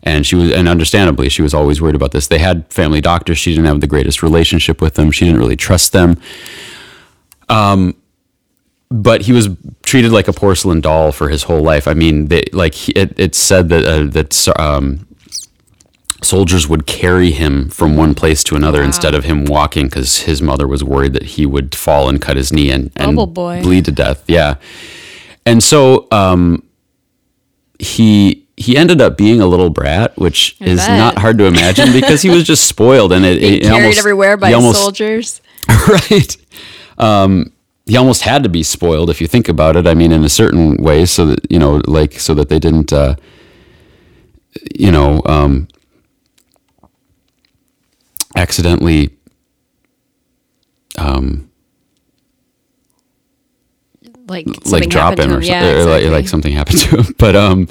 [0.02, 2.28] And she was, and understandably, she was always worried about this.
[2.28, 3.38] They had family doctors.
[3.38, 5.10] She didn't have the greatest relationship with them.
[5.12, 6.16] She didn't really trust them
[7.48, 7.94] Um,
[8.90, 9.48] but he was
[9.84, 11.88] treated like a porcelain doll for his whole life.
[11.88, 15.06] I mean, they, like he, it, it's said that uh, that um,
[16.22, 20.42] soldiers would carry him from one place to another instead of him walking because his
[20.42, 23.62] mother was worried that he would fall and cut his knee and, and boy.
[23.62, 24.22] bleed to death.
[24.28, 24.56] Yeah,
[25.46, 26.62] and so um,
[27.78, 30.98] he he ended up being a little brat, which I is bet.
[30.98, 33.98] not hard to imagine because he was just spoiled and it, it, it Carried almost-
[33.98, 35.40] everywhere by almost- soldiers.
[35.88, 36.36] right.
[36.98, 37.52] Um,
[37.86, 39.86] he almost had to be spoiled if you think about it.
[39.86, 42.92] I mean, in a certain way, so that you know, like, so that they didn't,
[42.92, 43.16] uh,
[44.74, 45.66] you know, um,
[48.40, 49.10] accidentally,
[50.98, 51.48] um,
[54.28, 56.10] Like like drop happened him or something, Yeah, or like, exactly.
[56.10, 57.14] like something happened to him.
[57.18, 57.68] But um,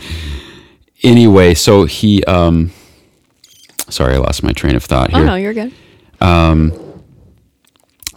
[1.03, 2.71] anyway, so he, um,
[3.89, 5.71] sorry, I lost my train of thought Oh no, you're good.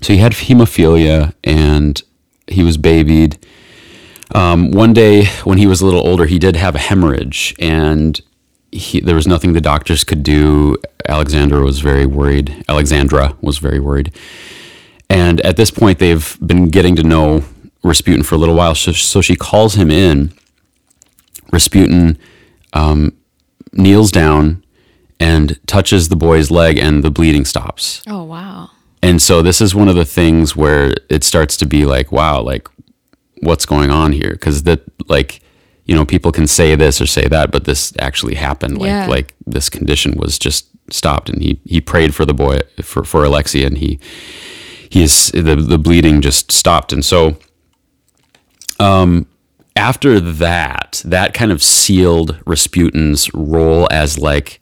[0.03, 2.03] so he had hemophilia and
[2.49, 3.39] he was babied.
[4.35, 8.21] Um, one day when he was a little older, he did have a hemorrhage and
[8.73, 10.77] he, there was nothing the doctors could do.
[11.09, 12.65] Alexandra was very worried.
[12.69, 14.13] Alexandra was very worried.
[15.09, 17.45] And at this point, they've been getting to know
[17.85, 18.75] Rasputin for a little while.
[18.75, 20.33] So, so she calls him in.
[21.53, 22.19] Rasputin
[22.73, 23.13] um,
[23.73, 24.65] kneels down
[25.21, 28.03] and touches the boy's leg, and the bleeding stops.
[28.09, 28.71] Oh wow.
[29.03, 32.41] And so this is one of the things where it starts to be like, wow,
[32.41, 32.69] like
[33.41, 34.31] what's going on here?
[34.31, 35.42] Because that, like,
[35.85, 38.79] you know, people can say this or say that, but this actually happened.
[38.79, 39.07] Like, Yeah.
[39.07, 43.25] like this condition was just stopped, and he he prayed for the boy for for
[43.25, 43.99] Alexei, and he
[44.89, 47.37] he is the the bleeding just stopped, and so.
[48.81, 49.27] Um,
[49.77, 54.61] after that, that kind of sealed Rasputin's role as like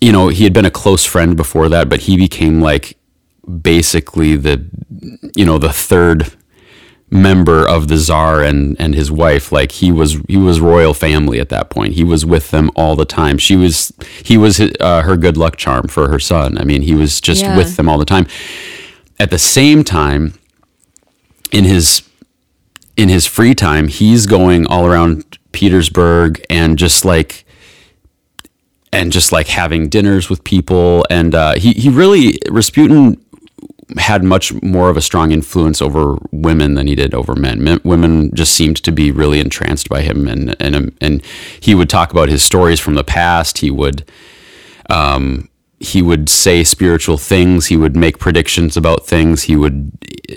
[0.00, 2.96] you know, he had been a close friend before that, but he became like
[3.62, 4.64] basically the,
[5.34, 6.32] you know, the third
[7.10, 9.50] member of the czar and and his wife.
[9.52, 11.94] Like he was he was royal family at that point.
[11.94, 13.38] He was with them all the time.
[13.38, 13.92] She was
[14.24, 16.58] he was uh, her good luck charm for her son.
[16.58, 17.56] I mean, he was just Yeah.
[17.56, 18.26] with them all the time.
[19.18, 20.34] At the same time,
[21.50, 22.02] in his
[22.96, 27.44] in his free time, he's going all around Petersburg and just like
[28.92, 33.22] and just like having dinners with people and uh, he he really Rasputin
[33.96, 37.62] had much more of a strong influence over women than he did over men.
[37.62, 41.22] men women just seemed to be really entranced by him and and um, and
[41.60, 43.58] he would talk about his stories from the past.
[43.58, 44.04] He would
[44.90, 45.48] um,
[45.80, 47.66] he would say spiritual things.
[47.66, 49.44] He would make predictions about things.
[49.44, 49.92] He would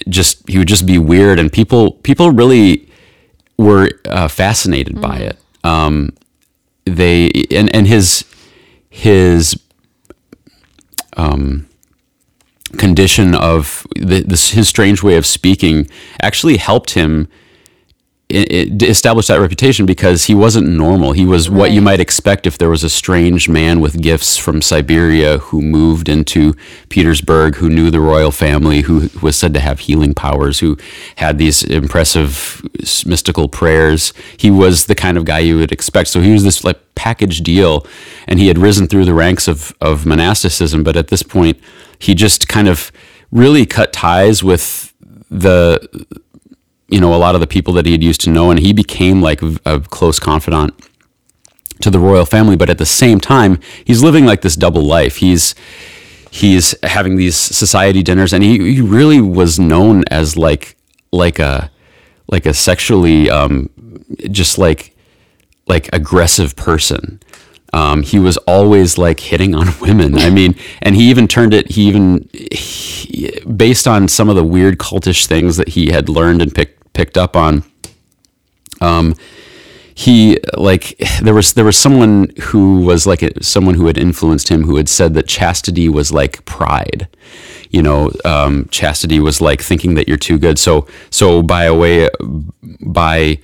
[0.08, 2.90] just he would just be weird, and people people really
[3.58, 5.38] were uh, fascinated by it.
[5.64, 6.14] Um,
[6.86, 8.26] they and and his
[8.90, 9.60] his
[11.18, 11.68] um,
[12.78, 15.90] condition of the, this his strange way of speaking
[16.22, 17.28] actually helped him
[18.34, 21.12] establish that reputation because he wasn't normal.
[21.12, 24.62] He was what you might expect if there was a strange man with gifts from
[24.62, 26.54] Siberia who moved into
[26.90, 30.78] Petersburg, who knew the royal family, who was said to have healing powers, who
[31.18, 32.62] had these impressive
[33.06, 34.14] mystical prayers.
[34.38, 36.10] He was the kind of guy you would expect.
[36.10, 37.86] So he was this like package deal,
[38.28, 40.84] and he had risen through the ranks of of monasticism.
[40.84, 41.60] But at this point,
[42.02, 42.92] he just kind of
[43.32, 44.94] really cut ties with
[45.30, 45.80] the
[46.90, 48.74] you know a lot of the people that he had used to know and he
[48.74, 50.74] became like a close confidant
[51.80, 52.56] to the royal family.
[52.56, 55.18] But at the same time he's living like this double life.
[55.18, 55.56] He's
[56.32, 60.76] he's having these society dinners and he, he really was known as like
[61.12, 61.70] like a
[62.30, 63.70] like a sexually um
[64.32, 64.96] just like
[65.68, 67.20] like aggressive person
[67.74, 70.18] um, he was always like hitting on women.
[70.18, 71.72] I mean, and he even turned it.
[71.72, 76.42] He even, he, based on some of the weird cultish things that he had learned
[76.42, 77.64] and picked picked up on.
[78.82, 79.16] Um,
[79.94, 84.50] he like there was there was someone who was like a, someone who had influenced
[84.50, 87.08] him who had said that chastity was like pride.
[87.70, 90.60] You know, um, chastity was like thinking that you're too good.
[90.60, 92.10] So so by a way
[92.82, 93.40] by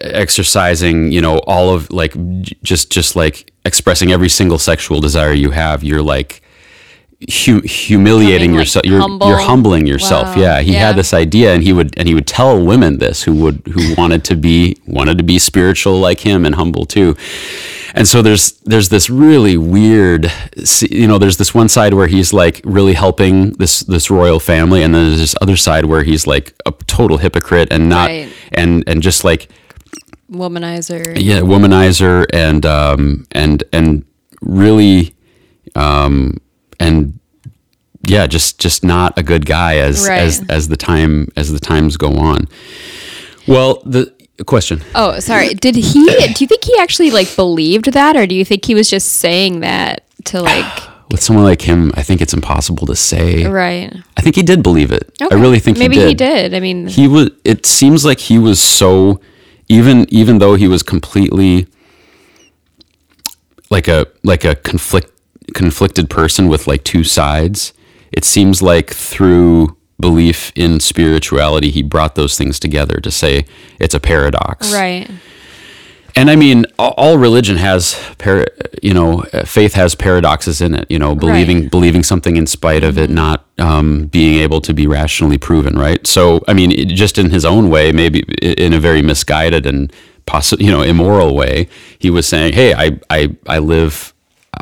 [0.00, 2.14] exercising, you know, all of like
[2.62, 6.42] just just like expressing every single sexual desire you have, you're like
[7.44, 8.86] hu- humiliating like, yourself.
[8.86, 9.28] You're humble.
[9.28, 10.34] you're humbling yourself.
[10.36, 10.42] Wow.
[10.42, 10.86] Yeah, he Yeah.
[10.86, 13.94] had this idea, and he would and he would tell women this who would who
[13.96, 17.16] wanted to be wanted to be spiritual like him and humble too.
[17.94, 20.30] And so there's there's this really weird,
[20.90, 24.82] you know, there's this one side where he's like really helping this this royal family,
[24.82, 28.28] and then there's this other side where he's like a total hypocrite and not Right.
[28.52, 29.48] and and just like
[30.30, 31.16] Womanizer.
[31.20, 34.04] yeah womanizer and um and and
[34.40, 35.14] really
[35.74, 36.36] um
[36.80, 37.18] and
[38.02, 40.18] yeah just just not a good guy as Right.
[40.20, 42.48] as as the time as the times go on
[43.46, 44.12] well the
[44.46, 45.54] question Oh, sorry.
[45.54, 46.04] Did he?
[46.34, 49.14] Do you think he actually like believed that, or do you think he was just
[49.14, 50.82] saying that to like?
[51.10, 53.94] with someone like him i think it's impossible to say right.
[54.16, 56.54] i think he did believe it i really think maybe he did he did.
[56.54, 59.20] I mean, he was it seems like he was so
[59.68, 61.66] even even though he was completely
[63.70, 65.10] like a like a conflict
[65.54, 67.72] conflicted person with like two sides
[68.12, 73.44] it seems like through belief in spirituality he brought those things together to say
[73.80, 75.10] it's a paradox right.
[76.16, 78.46] And I mean, all, religion has, par-
[78.82, 80.90] you know, uh, faith has paradoxes in it.
[80.90, 81.62] You know, believing Right.
[81.64, 81.68] Mm-hmm.
[81.68, 86.04] believing something in spite of it not um, being able to be rationally proven, right?
[86.06, 89.92] So, I mean, it, just in his own way, maybe in a very misguided and
[90.26, 94.12] possi you know, immoral way, he was saying, "Hey, I I I live."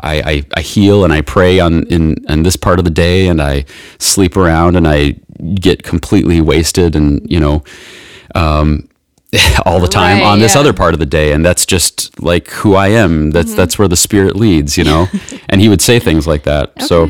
[0.03, 3.29] I, I, I heal and I pray on in, in this part of the day
[3.29, 3.63] and I
[3.97, 5.15] sleep around and I
[5.55, 7.63] get completely wasted and you know
[8.35, 8.89] um,
[9.65, 10.61] all the time Right, on this yeah.
[10.61, 13.57] other part of the day and that's just like who I am that's Mm-hmm.
[13.57, 15.07] that's where the spirit leads you know
[15.49, 17.09] and he would say things like that so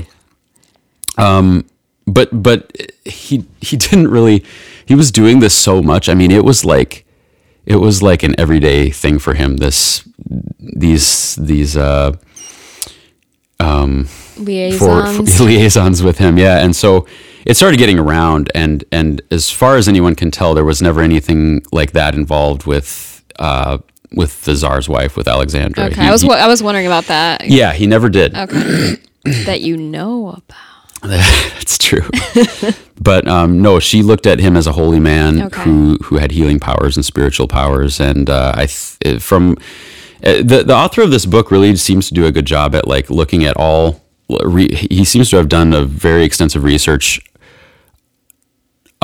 [1.17, 1.65] um
[2.07, 2.71] but but
[3.05, 4.43] he he didn't really
[4.85, 7.05] he was doing this so much I mean it was like
[7.65, 10.07] it was like an everyday thing for him this
[10.59, 12.11] these these uh
[14.38, 15.38] for, Liaisons.
[15.38, 17.07] for liaisons with him yeah and so
[17.45, 21.01] it started getting around and and as far as anyone can tell there was never
[21.01, 23.77] anything like that involved with uh
[24.12, 26.01] with the czar's wife with alexandra okay.
[26.01, 27.47] He- I was he- I was wondering about that.
[27.47, 28.95] yeah he never did Okay.
[29.45, 31.10] that you know about.
[31.10, 32.01] that's true
[33.01, 35.62] but um no she looked at him as a holy man Okay.
[35.63, 39.55] who who had healing powers and spiritual powers and uh i th- from
[40.23, 42.88] uh, the the author of this book really seems to do a good job at
[42.88, 44.01] like looking at all
[44.43, 47.19] re, he seems to have done a very extensive research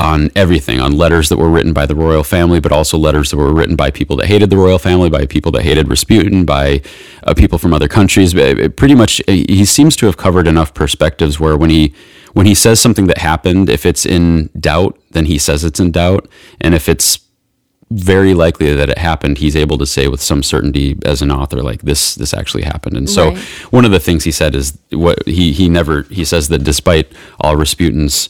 [0.02, 3.38] on everything on letters that were written by the royal family but also letters that
[3.38, 6.82] were written by people that hated the royal family by people that hated Rasputin by
[7.24, 8.34] uh, people from other countries.
[8.34, 11.94] But it- pretty much uh, he seems to have covered enough perspectives where when he
[12.34, 15.92] when he says something that happened if it's in doubt then he says it's in
[15.92, 16.28] doubt.
[16.60, 17.20] And if it's
[17.92, 21.62] very likely that it happened he's able to say with some certainty as an author
[21.62, 22.96] like this this actually happened.
[22.98, 23.38] And so Right.
[23.78, 27.08] one of the things he said is what he he never he says that despite
[27.42, 28.30] all Rasputin's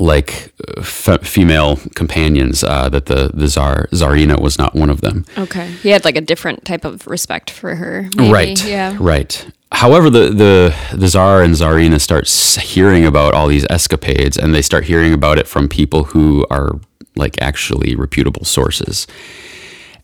[0.00, 5.00] like uh, f- female companions uh, that the the czar czarina was not one of
[5.00, 5.66] them Okay.
[5.82, 8.08] He had like a different type of respect for her.
[8.16, 8.32] maybe.
[8.32, 8.96] right Yeah.
[8.98, 12.26] right however the the the czar and czarina start
[12.74, 16.70] hearing about all these escapades and they start hearing about it from people who are
[17.16, 19.06] like actually reputable sources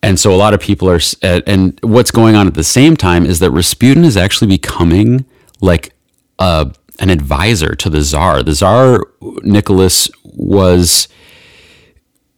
[0.02, 1.00] and so a lot of people are
[1.46, 5.24] and what's going on at the same time is that Rasputin is actually becoming
[5.60, 5.92] like
[6.38, 9.00] a an advisor to the czar the czar
[9.42, 11.08] Nicholas was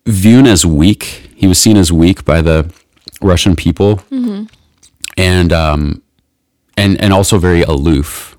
[0.06, 2.72] viewed as weak he was seen as weak by the
[3.20, 4.02] Russian people
[5.16, 6.02] and um
[6.78, 8.36] and and also very aloof.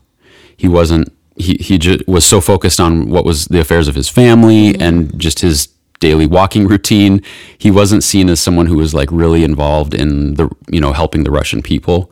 [0.57, 4.09] He wasn't he he just was so focused on what was the affairs of his
[4.09, 5.67] family and just his
[5.99, 7.21] daily walking routine.
[7.57, 11.23] He wasn't seen as someone who was like really involved in the you know helping
[11.23, 12.11] the Russian people.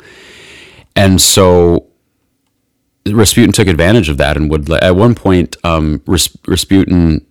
[0.95, 1.86] And so
[3.13, 7.25] Rasputin took advantage of that and would at one point um, Rasputin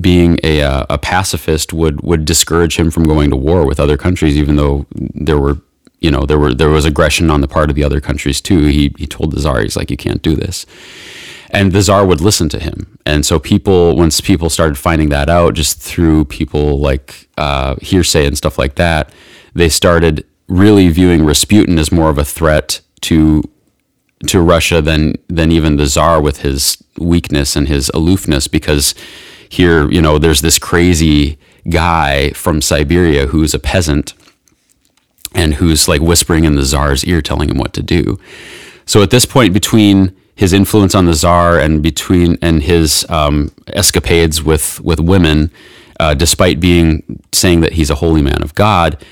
[0.00, 3.96] being a uh, a pacifist would would discourage him from going to war with other
[3.96, 5.58] countries, even though there were
[6.00, 8.66] you know there were there was aggression on the part of the other countries too.
[8.66, 10.66] He he told the czar he's like you can't do this,
[11.50, 12.98] and the czar would listen to him.
[13.06, 18.26] And so people once people started finding that out just through people like uh, hearsay
[18.26, 19.12] and stuff like that,
[19.54, 23.42] they started really viewing Rasputin as more of a threat to
[24.28, 28.94] to Russia than than even the czar with his weakness and his aloofness because
[29.48, 34.14] here you know there's this crazy guy from Siberia who's a peasant
[35.34, 38.18] and who's like whispering in the czar's ear telling him what to do.
[38.86, 43.50] So at this point between his influence on the czar and between and his um,
[43.68, 45.50] escapades with with women
[46.00, 49.04] uh, despite being saying that he's a holy man of God,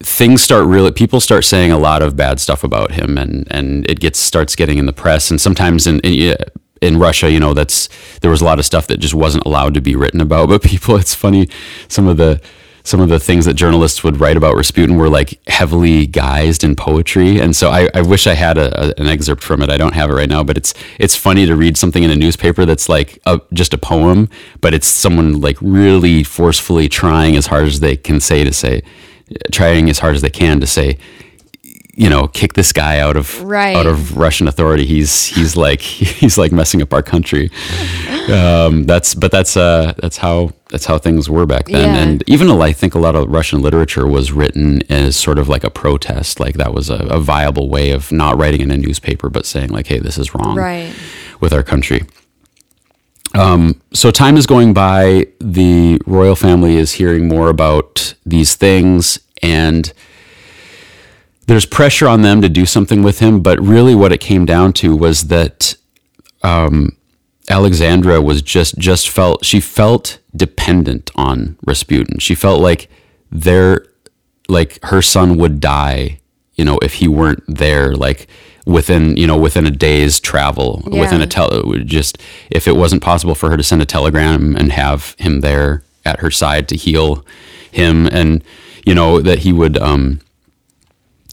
[0.00, 3.88] things start really people start saying a lot of bad stuff about him, and and
[3.90, 6.00] it gets starts getting in the press, and sometimes in.
[6.00, 6.36] in
[6.80, 7.88] in Russia, you know, that's
[8.20, 10.48] there was a lot of stuff that just wasn't allowed to be written about.
[10.48, 11.48] But people, it's funny,
[11.88, 12.40] some of the
[12.84, 16.76] some of the things that journalists would write about Rasputin were like heavily guised in
[16.76, 19.70] poetry, and so I, I wish I had a, a, an excerpt from it.
[19.70, 22.16] I don't have it right now, but it's it's funny to read something in a
[22.16, 24.28] newspaper that's like a, just a poem,
[24.60, 28.82] but it's someone like really forcefully trying as hard as they can say to say,
[29.52, 30.98] trying as hard as they can to say,
[31.94, 33.74] you know, kick this guy out of Right.
[33.76, 34.86] out of Russian authority.
[34.86, 35.80] He's he's like
[36.20, 37.50] he's like messing up our country.
[38.32, 41.94] Um, that's but that's uh, that's how that's how things were back then.
[41.94, 42.02] Yeah.
[42.02, 45.64] And even I think a lot of Russian literature was written as sort of like
[45.64, 46.38] a protest.
[46.38, 49.70] Like that was a, a viable way of not writing in a newspaper, but saying
[49.70, 50.92] like, "Hey, this is wrong Right.
[51.40, 52.02] with our country."
[53.38, 55.28] Um, so time is going by.
[55.38, 59.92] The royal family is hearing more about these things, and
[61.46, 63.40] there's pressure on them to do something with him.
[63.40, 65.76] But really, what it came down to was that
[66.42, 66.96] um,
[67.48, 72.18] Alexandra was just just felt she felt dependent on Rasputin.
[72.18, 72.90] She felt like
[73.30, 73.86] their
[74.48, 76.20] like her son would die,
[76.54, 77.94] you know, if he weren't there.
[77.94, 78.26] Like
[78.68, 82.18] within you know within a day's travel, within a tel, it would just
[82.50, 86.20] if it wasn't possible for her to send a telegram and have him there at
[86.20, 87.24] her side to heal
[87.72, 88.44] him, and
[88.84, 89.78] you know that he would.
[89.78, 90.20] um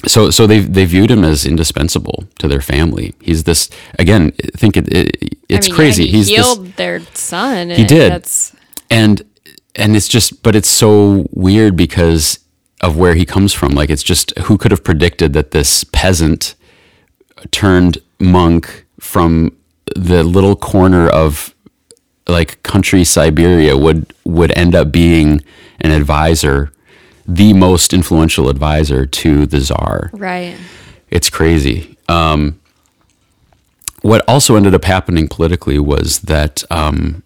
[0.07, 3.13] so so they they viewed him as indispensable to their family.
[3.21, 4.33] He's this again.
[4.43, 6.03] I think it, it it's I mean, crazy.
[6.03, 7.69] Yeah, he He's this, healed their son.
[7.71, 8.11] He did.
[8.11, 8.55] That's
[8.89, 9.23] and
[9.75, 12.39] and it's just but it's so weird because
[12.81, 13.71] of where he comes from.
[13.71, 16.55] Like it's just who could have predicted that this peasant
[17.51, 19.55] turned monk from
[19.95, 21.53] the little corner of
[22.27, 25.41] like country Siberia would would end up being
[25.81, 26.71] an advisor,
[27.27, 30.09] the most influential advisor to the czar.
[30.13, 30.57] right.
[31.11, 31.97] It's crazy.
[32.09, 32.59] Um,
[34.01, 37.23] what also ended up happening politically was that, um,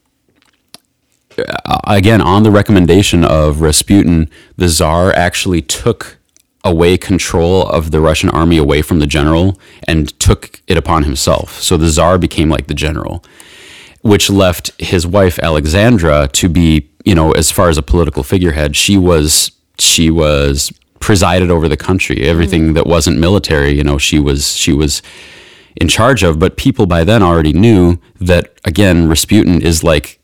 [1.85, 6.18] again, on the recommendation of Rasputin, the czar actually took
[6.63, 11.61] away control of the Russian army away from the general and took it upon himself.
[11.61, 13.23] So the czar became like the general,
[14.01, 18.75] which left his wife Alexandra to be, you know, as far as a political figurehead,
[18.75, 22.23] she was she was presided over the country.
[22.23, 22.73] Everything mm.
[22.73, 25.01] that wasn't military, you know, she was she was
[25.77, 26.39] in charge of.
[26.39, 30.18] But people by then already knew that again, Rasputin is like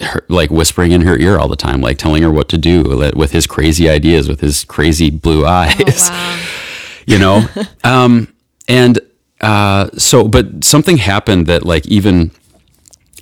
[0.00, 2.82] her, like whispering in her ear all the time, like telling her what to do
[3.14, 6.08] with his crazy ideas, with his crazy blue eyes.
[6.10, 6.40] Wow.
[7.06, 7.46] you know?
[7.82, 8.34] Um
[8.68, 8.98] and
[9.40, 12.30] uh so but something happened that like even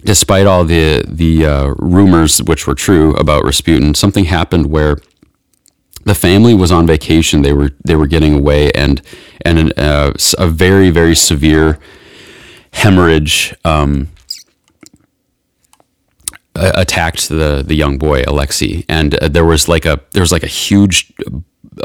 [0.04, 4.98] despite all the the uh, rumors which were true about Rasputin something happened where
[6.04, 7.42] the family was on vacation.
[7.42, 9.00] They were they were getting away and
[9.44, 11.78] and an, uh, a very very severe
[12.72, 14.08] hemorrhage um
[16.54, 20.32] a- attacked the the young boy Alexei, and uh, there was like a there was
[20.32, 21.12] like a huge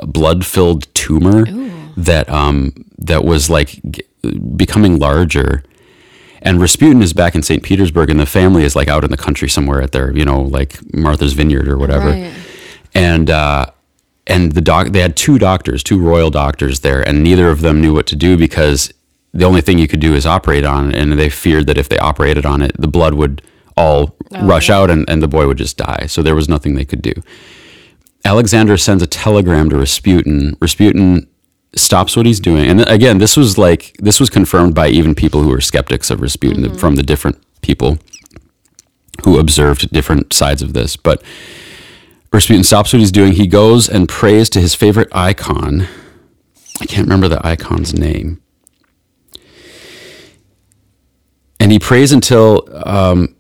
[0.04, 1.46] blood filled tumor
[1.96, 4.02] that um that was like g-
[4.56, 5.64] becoming larger.
[6.42, 7.64] And Rasputin is back in St.
[7.64, 10.42] Petersburg, and the family is like out in the country somewhere at their, you know,
[10.42, 12.12] like Martha's Vineyard or whatever.
[12.12, 12.32] Right.
[12.94, 13.66] And uh,
[14.28, 17.82] and the doc, they had two doctors, two royal doctors there, and neither of them
[17.82, 18.94] knew what to do because
[19.34, 21.90] the only thing you could do is operate on it, and they feared that if
[21.90, 23.42] they operated on it, the blood would
[23.78, 26.06] all rush out, and, and the boy would just die.
[26.08, 27.14] So there was nothing they could do.
[28.26, 30.58] Alexandra sends a telegram to Rasputin.
[30.60, 31.28] Rasputin
[31.76, 35.44] stops what he's doing, and again, this was like this was confirmed by even people
[35.44, 38.00] who were skeptics of Rasputin from the different people
[39.24, 40.96] who observed different sides of this.
[40.96, 41.24] But
[42.34, 43.34] Rasputin stops what he's doing.
[43.34, 45.88] He goes and prays to his favorite icon.
[46.80, 48.42] I can't remember the icon's name.
[51.60, 53.36] And he prays until um,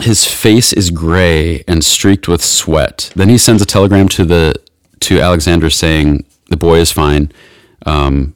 [0.00, 3.10] his face is gray and streaked with sweat.
[3.16, 4.54] Then he sends a telegram to the
[5.00, 7.30] to Alexandra saying the boy is fine,
[7.86, 8.34] um,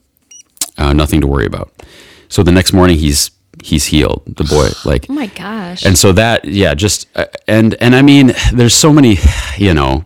[0.79, 1.73] uh, nothing to worry about.
[2.29, 3.31] So the next morning he's
[3.63, 4.23] he's healed.
[4.27, 5.85] The boy like Oh my gosh.
[5.85, 9.17] and so that yeah just uh, and and i mean there's so many
[9.57, 10.05] you know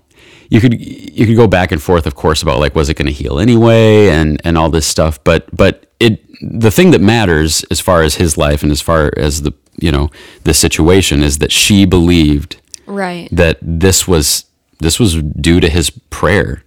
[0.50, 3.06] you could you could go back and forth of course about like was it going
[3.06, 7.64] to heal anyway and and all this stuff but but it the thing that matters
[7.70, 10.10] as far as his life and as far as the you know
[10.44, 13.28] the situation is that she believed right.
[13.32, 14.46] that this was
[14.78, 16.62] this was due to his prayer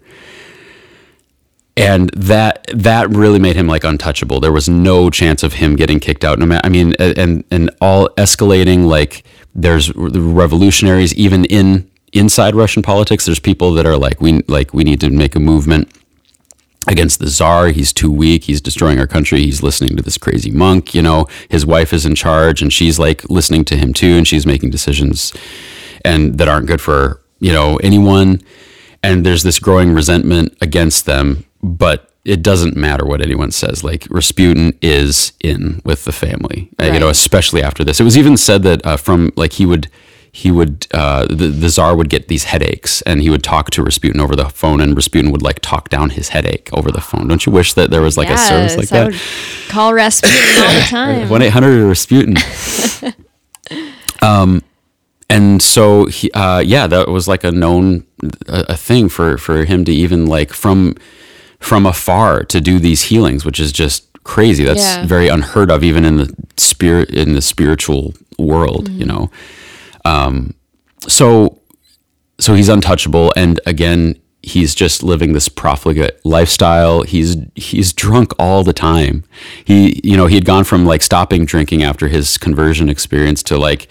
[1.78, 6.00] and that that really made him like untouchable there was no chance of him getting
[6.00, 9.24] kicked out no matter i mean and and all escalating like
[9.56, 13.26] there's the revolutionaries even in inside Russian politics.
[13.26, 15.92] There's people that are like we like we need to make a movement
[16.88, 17.68] against the czar.
[17.68, 18.46] He's too weak.
[18.46, 19.42] He's destroying our country.
[19.42, 20.94] He's listening to this crazy monk.
[20.96, 24.28] You know, his wife is in charge, and she's like listening to him too, and
[24.28, 25.34] she's making decisions
[26.06, 28.42] and that aren't good for you know anyone.
[29.02, 33.84] And there's this growing resentment against them, but it doesn't matter what anyone says.
[33.84, 38.00] Like Rasputin is in with the family, uh, you know, especially after this.
[38.00, 39.90] It was even said that uh, from like he would
[40.32, 43.84] he would uh, the, the czar would get these headaches and he would talk to
[43.84, 47.28] Rasputin over the phone and Rasputin would like talk down his headache over the phone.
[47.28, 49.22] Don't you wish that there was like a service like I that?
[49.70, 51.30] call Rasputin all the time.
[51.30, 52.38] One eight hundred Rasputin.
[54.22, 54.62] um,
[55.30, 58.06] and so he, uh, yeah, that was like a known
[58.48, 60.96] a, a thing for for him to even like from
[61.60, 64.64] from afar to do these healings, which is just crazy.
[64.64, 65.06] That's Yeah.
[65.06, 68.90] very unheard of, even in the spirit in the spiritual world.
[68.90, 69.30] You know,
[70.10, 70.54] um,
[71.08, 71.60] so
[72.40, 77.04] so he's untouchable and again he's just living this profligate lifestyle.
[77.04, 79.24] He's he's drunk all the time.
[79.66, 83.58] He you know he had gone from like stopping drinking after his conversion experience to
[83.58, 83.88] like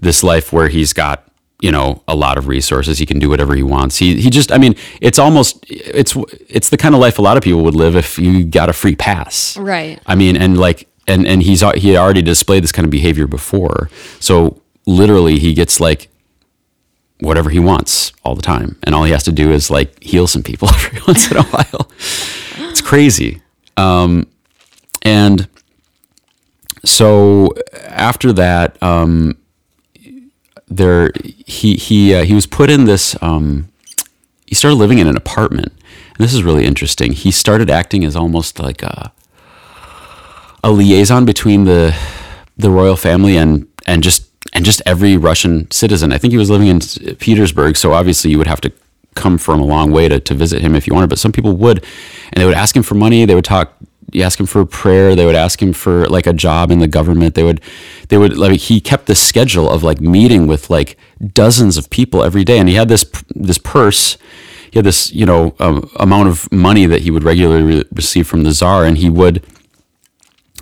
[0.00, 1.26] this life where he's got
[1.60, 2.98] you know a lot of resources.
[2.98, 3.98] He can do whatever he wants.
[3.98, 6.16] He he just i mean it's almost it's
[6.48, 8.72] it's the kind of life a lot of people would live if you got a
[8.72, 9.56] free pass.
[9.56, 10.00] Right.
[10.06, 13.26] I mean, and like, and and he's he had already displayed this kind of behavior
[13.26, 13.90] before.
[14.18, 16.08] So literally, he gets like
[17.20, 20.26] whatever he wants all the time, and all he has to do is like heal
[20.26, 21.90] some people every once in a while.
[22.70, 23.42] It's crazy.
[23.76, 24.26] Um,
[25.02, 25.48] and
[26.84, 27.48] so
[27.86, 29.36] after that, um,
[30.68, 31.10] there
[31.46, 33.20] he he uh, he was put in this.
[33.22, 33.68] Um,
[34.46, 37.12] he started living in an apartment, and this is really interesting.
[37.12, 39.12] He started acting as almost like a
[40.62, 41.96] a liaison between the
[42.56, 46.12] the royal family and and just and just every Russian citizen.
[46.12, 46.80] I think he was living in
[47.16, 48.72] Petersburg, so obviously you would have to
[49.14, 51.10] come from a long way to, to visit him if you wanted.
[51.10, 51.84] But some people would,
[52.32, 53.24] and they would ask him for money.
[53.24, 53.74] They would talk,
[54.12, 55.14] you ask him for prayer.
[55.14, 57.34] They would ask him for like a job in the government.
[57.34, 57.60] They would,
[58.08, 60.96] they would like he kept this schedule of like meeting with like
[61.34, 64.16] dozens of people every day, and he had this this purse.
[64.70, 68.26] He had this you know um, amount of money that he would regularly re- receive
[68.26, 69.44] from the czar, and he would.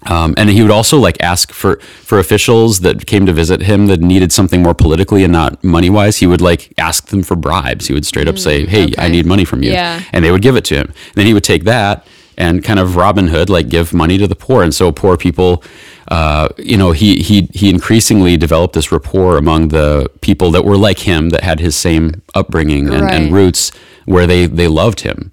[0.07, 3.87] Um, and he would also like ask for for officials that came to visit him
[3.89, 6.19] that needed something more politically and not money wise.
[6.19, 7.89] He would like ask them for bribes.
[7.89, 10.03] He would straight up say, "Hey, I need money from you," Yeah.
[10.13, 10.87] and they would give it to him.
[10.87, 14.29] And then he would take that and kind of Robin Hood, like give money to
[14.29, 14.63] the poor.
[14.63, 15.65] And so poor people,
[16.09, 20.77] uh, you know, he he he increasingly developed this rapport among the people that were
[20.77, 23.73] like him, that had his same upbringing and, and roots,
[24.07, 25.31] where they they loved him.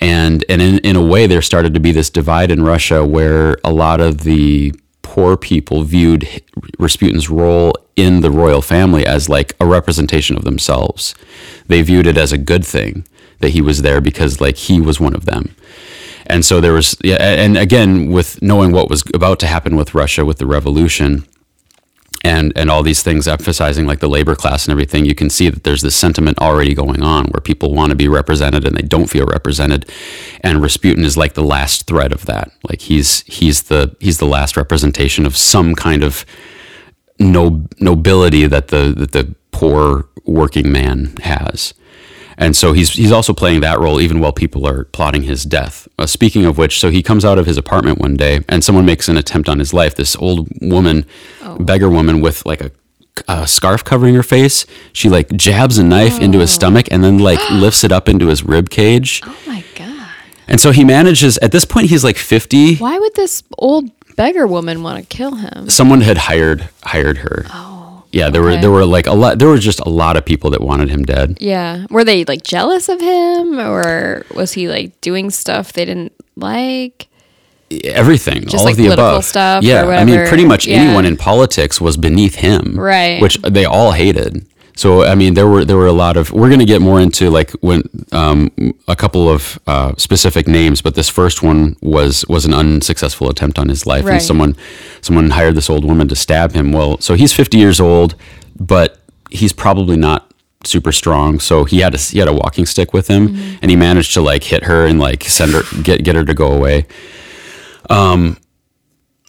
[0.00, 3.56] And and in, in a way, there started to be this divide in Russia where
[3.64, 6.28] a lot of the poor people viewed
[6.78, 11.14] Rasputin's role in the royal family as like a representation of themselves.
[11.68, 13.06] They viewed it as a good thing
[13.38, 15.54] that he was there because like he was one of them.
[16.26, 19.94] And so there was, yeah, and again, with knowing what was about to happen with
[19.94, 21.26] Russia with the revolution,
[22.24, 25.50] and and all these things emphasizing like the labor class and everything you can see
[25.50, 28.82] that there's this sentiment already going on where people want to be represented and they
[28.82, 29.88] don't feel represented.
[30.40, 32.50] And Rasputin is like the last thread of that.
[32.68, 36.24] Like he's he's the he's the last representation of some kind of
[37.20, 41.74] no, nobility that the that the poor working man has
[42.36, 45.88] and so he's he's also playing that role even while people are plotting his death.
[45.98, 48.84] Uh, speaking of which, so he comes out of his apartment one day and someone
[48.84, 49.94] makes an attempt on his life.
[49.94, 51.06] This old woman,
[51.60, 52.70] beggar woman with like a,
[53.28, 57.18] a scarf covering her face, she like jabs a knife into his stomach and then
[57.18, 59.22] like lifts it up into his rib cage.
[59.24, 60.08] Oh my god.
[60.48, 61.38] And so he manages.
[61.38, 62.76] At this point, he's like fifty.
[62.76, 65.70] Why would this old beggar woman want to kill him?
[65.70, 67.46] Someone had hired hired her.
[67.50, 67.73] Oh.
[68.14, 69.38] Yeah, there were there were like a lot.
[69.40, 71.36] There were just a lot of people that wanted him dead.
[71.40, 71.86] Yeah.
[71.90, 77.08] Were they like jealous of him or was he like doing stuff they didn't like?
[77.82, 79.24] everything, Just, all like, of the political above.
[79.24, 80.76] stuff Yeah, I mean, pretty much Yeah.
[80.76, 83.20] anyone in politics was beneath him, Right.
[83.20, 84.46] Which they all hated.
[84.76, 86.32] So I mean, there were there were a lot of.
[86.32, 88.50] We're going to get more into like when um,
[88.88, 93.58] a couple of uh, specific names, but this first one was was an unsuccessful attempt
[93.58, 94.14] on his life, Right.
[94.14, 94.56] and someone
[95.00, 96.72] someone hired this old woman to stab him.
[96.72, 98.16] Well, so he's 50 years old,
[98.58, 98.98] but
[99.30, 100.30] he's probably not
[100.66, 103.56] super strong so he had a he had a walking stick with him Mm-hmm.
[103.60, 106.32] and he managed to like hit her and like send her get get her to
[106.32, 106.86] go away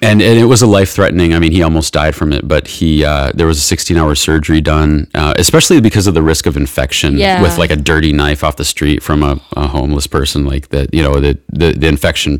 [0.05, 1.33] and and it was a life threatening.
[1.33, 4.15] I mean, he almost died from it, but he uh, there was a 16 hour
[4.15, 7.41] surgery done, uh, especially because of the risk of infection Yeah.
[7.41, 10.45] with like a dirty knife off the street from a, a homeless person.
[10.45, 12.39] Like that, you know, the, the the infection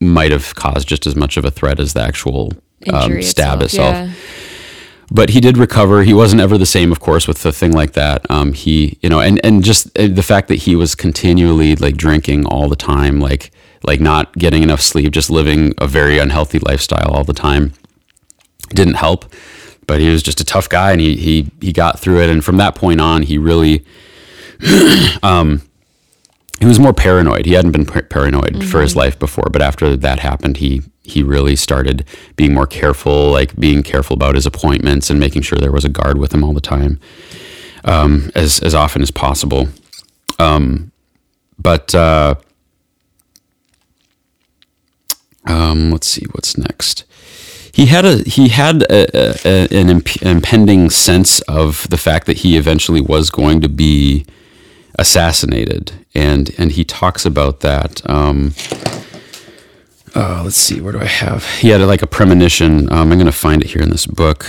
[0.00, 2.52] might have caused just as much of a threat as the actual
[2.92, 3.94] um, stab itself.
[3.94, 3.94] itself.
[3.94, 4.10] Yeah.
[5.10, 6.02] but he did recover.
[6.02, 8.30] He wasn't ever the same, of course, with a thing like that.
[8.30, 11.96] Um, he, you know, and and just uh, the fact that he was continually like
[11.96, 13.50] drinking all the time, like
[13.86, 17.72] like not getting enough sleep, just living a very unhealthy lifestyle all the time,
[18.70, 19.32] didn't help.
[19.86, 22.30] But he was just a tough guy, and he he he got through it.
[22.30, 23.84] And from that point on, he really,
[25.22, 25.62] um,
[26.58, 27.46] he was more paranoid.
[27.46, 28.68] He hadn't been par- paranoid mm-hmm.
[28.68, 33.30] for his life before, but after that happened, he he really started being more careful,
[33.30, 36.42] like being careful about his appointments and making sure there was a guard with him
[36.42, 36.98] all the time,
[37.84, 39.68] um, as as often as possible.
[40.40, 40.90] Um,
[41.58, 42.34] but uh,
[45.46, 47.04] um, let's see what's next.
[47.72, 52.38] He had a he had a, a, an imp- impending sense of the fact that
[52.38, 54.24] he eventually was going to be
[54.98, 58.08] assassinated, and and he talks about that.
[58.08, 58.54] Um,
[60.14, 61.44] uh, let's see, where do I have?
[61.58, 62.90] He had like a premonition.
[62.90, 64.46] Um, I'm going to find it here in this book,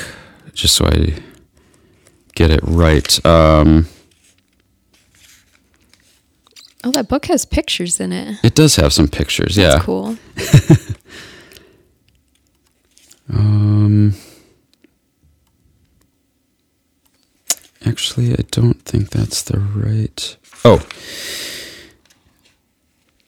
[0.53, 1.15] just so I
[2.33, 3.25] get it right.
[3.25, 3.87] Um,
[6.87, 8.37] oh, that book has pictures in it.
[8.43, 9.55] It does have some pictures.
[9.55, 10.17] That's yeah, cool.
[13.29, 14.13] um,
[17.85, 20.37] actually, I don't think that's the right.
[20.63, 20.85] Oh.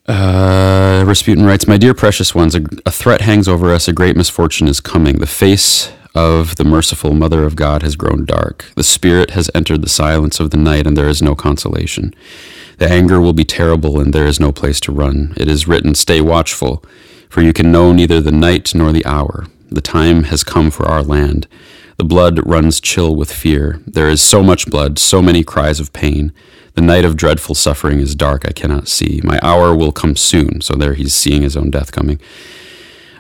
[0.07, 4.15] Uh, Rasputin writes, My dear precious ones, a, a, threat hangs over us, a great
[4.15, 5.19] misfortune is coming.
[5.19, 8.65] The face of the merciful Mother of God has grown dark.
[8.75, 12.13] The Spirit has entered the silence of the night, and there is no consolation.
[12.77, 15.33] The anger will be terrible, and there is no place to run.
[15.37, 16.83] It is written, Stay watchful,
[17.29, 19.47] for you can know neither the night nor the hour.
[19.71, 21.47] The time has come for our land.
[21.95, 23.79] The blood runs chill with fear.
[23.87, 26.33] There is so much blood, so many cries of pain.
[26.73, 29.21] The night of dreadful suffering is dark, I cannot see.
[29.23, 30.59] My hour will come soon.
[30.59, 32.19] So there he's seeing his own death coming.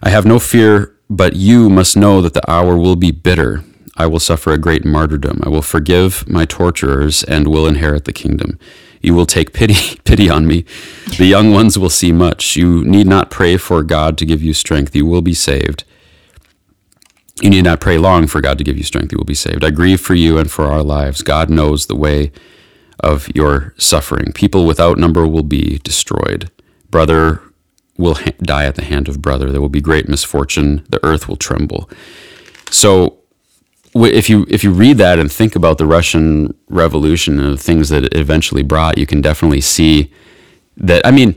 [0.03, 3.63] I have no fear, but you must know that the hour will be bitter.
[3.97, 5.41] I will suffer a great martyrdom.
[5.43, 8.59] I will forgive my torturers and will inherit the kingdom.
[9.01, 10.65] You will take pity, pity on me.
[11.17, 12.55] The young ones will see much.
[12.55, 14.95] You need not pray for God to give you strength.
[14.95, 15.83] You will be saved.
[17.41, 19.11] You need not pray long for God to give you strength.
[19.11, 19.63] You will be saved.
[19.63, 21.21] I grieve for you and for our lives.
[21.21, 22.31] God knows the way
[22.99, 24.33] of your suffering.
[24.33, 26.51] People without number will be destroyed.
[26.89, 27.41] Brother
[27.99, 29.51] will ha- die at the hand of brother.
[29.51, 30.85] There will be great misfortune.
[30.89, 31.89] The earth will tremble.
[32.71, 33.17] So,
[33.93, 37.89] if you if you read that and think about the Russian Revolution and the things
[37.89, 40.11] that it eventually brought, you can definitely see
[40.77, 41.05] that.
[41.05, 41.35] I mean,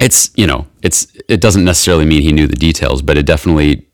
[0.00, 3.86] it's you know, it's it doesn't necessarily mean he knew the details, but it definitely,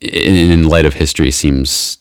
[0.00, 1.98] in, in light of history, seems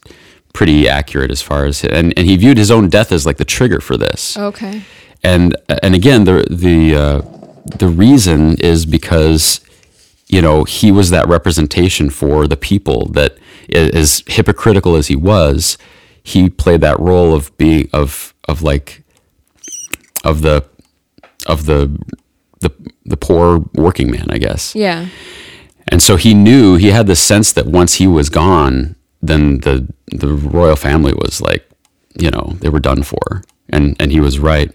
[0.54, 3.46] pretty accurate as far as and, and he viewed his own death as like the
[3.46, 4.38] trigger for this.
[4.38, 4.84] Okay.
[5.24, 7.33] And and again the the uh,
[7.66, 9.61] the reason is because
[10.28, 13.38] you know he was that representation for the people that
[13.74, 15.78] as hypocritical as he was,
[16.24, 19.03] he played that role of being of of like
[20.24, 20.66] of the
[21.47, 21.99] of the
[22.61, 22.72] the
[23.05, 24.76] the poor working man, I guess.
[24.76, 25.07] Yeah.
[25.89, 29.88] And so he knew he had the sense that once he was gone, then the
[30.07, 31.68] the royal family was like,
[32.18, 34.72] you know, they were done for, and and he was right.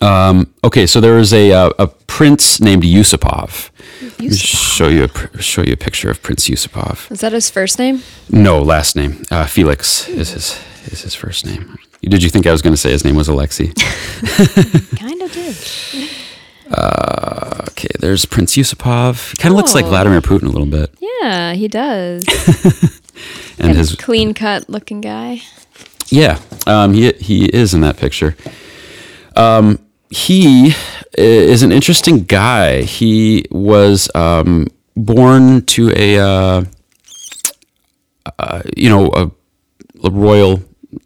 [0.00, 3.70] Um, okay, so there was a uh, a prince named Yusupov.
[4.18, 4.76] Yusupov.
[4.76, 7.10] Show you a show you a picture of Prince Yusupov.
[7.10, 8.02] Is that his first name?
[8.30, 9.22] No, last name.
[9.30, 11.78] Uh, Felix is his is his first name.
[12.02, 13.66] Did you think I was going to say his name was Alexei?
[14.96, 15.56] kind of did.
[16.68, 19.30] Uh, okay, there's Prince Yusupov.
[19.30, 19.58] He kind of oh.
[19.58, 19.88] looks like oh.
[19.88, 20.92] Vladimir Putin a little bit.
[21.00, 22.26] Yeah, he does.
[23.58, 25.42] and, and his clean cut looking guy.
[26.08, 28.36] Yeah, um, he he is in that picture.
[29.36, 29.78] Um,
[30.10, 30.74] he
[31.16, 32.82] is an interesting guy.
[32.82, 36.64] He was um, born to a uh,
[38.38, 39.30] uh, you know a,
[40.04, 40.62] a, royal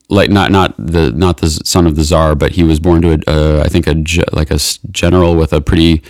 [0.09, 3.13] like not not the not the son of the czar, but he was born to
[3.13, 4.59] a uh, I think a like a
[4.91, 6.03] general with a pretty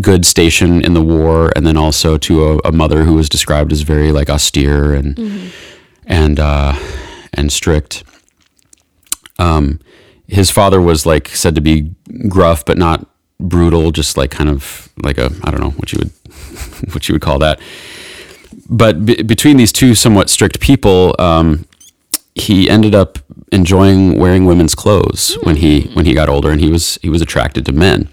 [0.00, 3.72] good station in the war, and then also to a, a mother who was described
[3.72, 5.48] as very like austere and mm-hmm.
[6.06, 6.74] and uh,
[7.34, 8.04] and strict.
[9.38, 9.80] Um,
[10.32, 11.92] his father was like said to be
[12.28, 13.06] gruff, but not
[13.38, 16.12] brutal, just like kind of like a I don't know what you would
[16.94, 17.60] what you would call that.
[18.68, 21.66] But b- between these two somewhat strict people, um,
[22.34, 23.18] he ended up
[23.52, 25.44] enjoying wearing women's clothes mm.
[25.44, 28.08] when he when he got older, and he was he was attracted to men.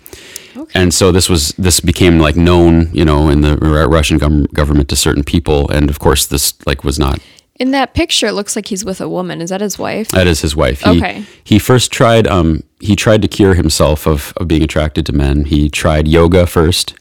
[0.58, 0.82] Okay.
[0.82, 4.98] And so this was this became like known, you know, in the Russian government to
[4.98, 7.20] certain people, and of course this like was not.
[7.60, 9.42] In that picture, it looks like he's with a woman.
[9.42, 10.10] Is that his wife?
[10.10, 10.82] That is his wife.
[10.82, 11.26] He, okay.
[11.44, 12.26] He first tried.
[12.26, 15.44] Um, he tried to cure himself of of being attracted to men.
[15.46, 16.94] He tried yoga first,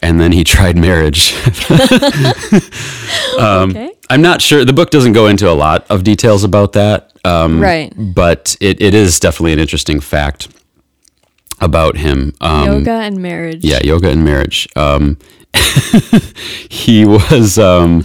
[0.00, 1.34] and then he tried marriage.
[3.38, 3.92] Um, okay.
[4.10, 4.64] I'm not sure.
[4.64, 7.12] The book doesn't go into a lot of details about that.
[7.24, 7.92] Um, Right.
[7.96, 10.48] But it, it is definitely an interesting fact
[11.60, 12.34] about him.
[12.40, 13.64] Um, Yoga and marriage.
[13.64, 14.68] Yeah, yoga and marriage.
[14.76, 15.16] Um,
[16.68, 18.04] he was um,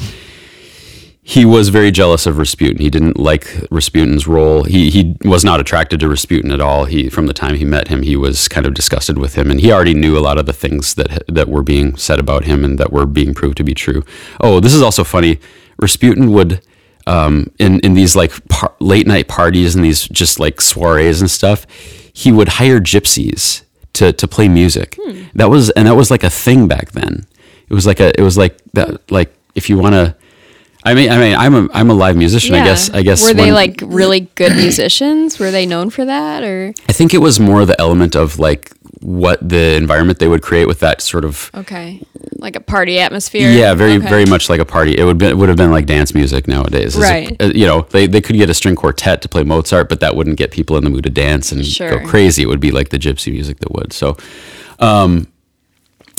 [1.28, 2.78] he was very jealous of Rasputin.
[2.78, 4.64] He didn't like Rasputin's role.
[4.64, 6.86] He he was not attracted to Rasputin at all.
[6.86, 9.60] He from the time he met him, he was kind of disgusted with him, and
[9.60, 12.64] he already knew a lot of the things that that were being said about him
[12.64, 14.04] and that were being proved to be true.
[14.40, 15.40] Oh, this is also funny.
[15.82, 16.62] Rasputin would.
[17.08, 21.30] Um, in in these like par- late night parties and these just like soirees and
[21.30, 21.66] stuff,
[22.14, 23.64] he would hire gypsies
[23.94, 24.96] to to play music.
[25.34, 27.26] That was and that was like a thing back then.
[27.70, 30.16] It was like a it was like that like if you want to.
[30.86, 32.54] I mean, I mean, I'm a I'm a live musician.
[32.56, 35.40] I guess I guess Were they when- like really good musicians?
[35.40, 38.72] Were they known for that or I think it was more the element of like
[39.02, 42.02] what the environment they would create with that sort of okay.
[42.38, 43.50] Like a party atmosphere?
[43.50, 44.08] yeah, very Okay.
[44.10, 44.96] very much like a party.
[44.98, 46.96] It would be, it would have been like dance music nowadays.
[46.96, 47.36] Right.
[47.42, 50.16] uh, you know, they they could get a string quartet to play Mozart, but that
[50.16, 51.90] wouldn't get people in the mood to dance and Sure.
[52.00, 52.44] go crazy.
[52.44, 53.92] It would be like the gypsy music that would.
[53.94, 54.18] So,
[54.80, 55.28] um,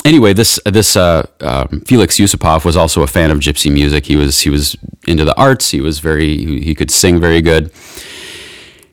[0.07, 4.05] anyway, this this uh, um, Felix Yusupov was also a fan of gypsy music.
[4.05, 5.69] He was he was into the arts.
[5.71, 7.71] He was very he, he could sing very good,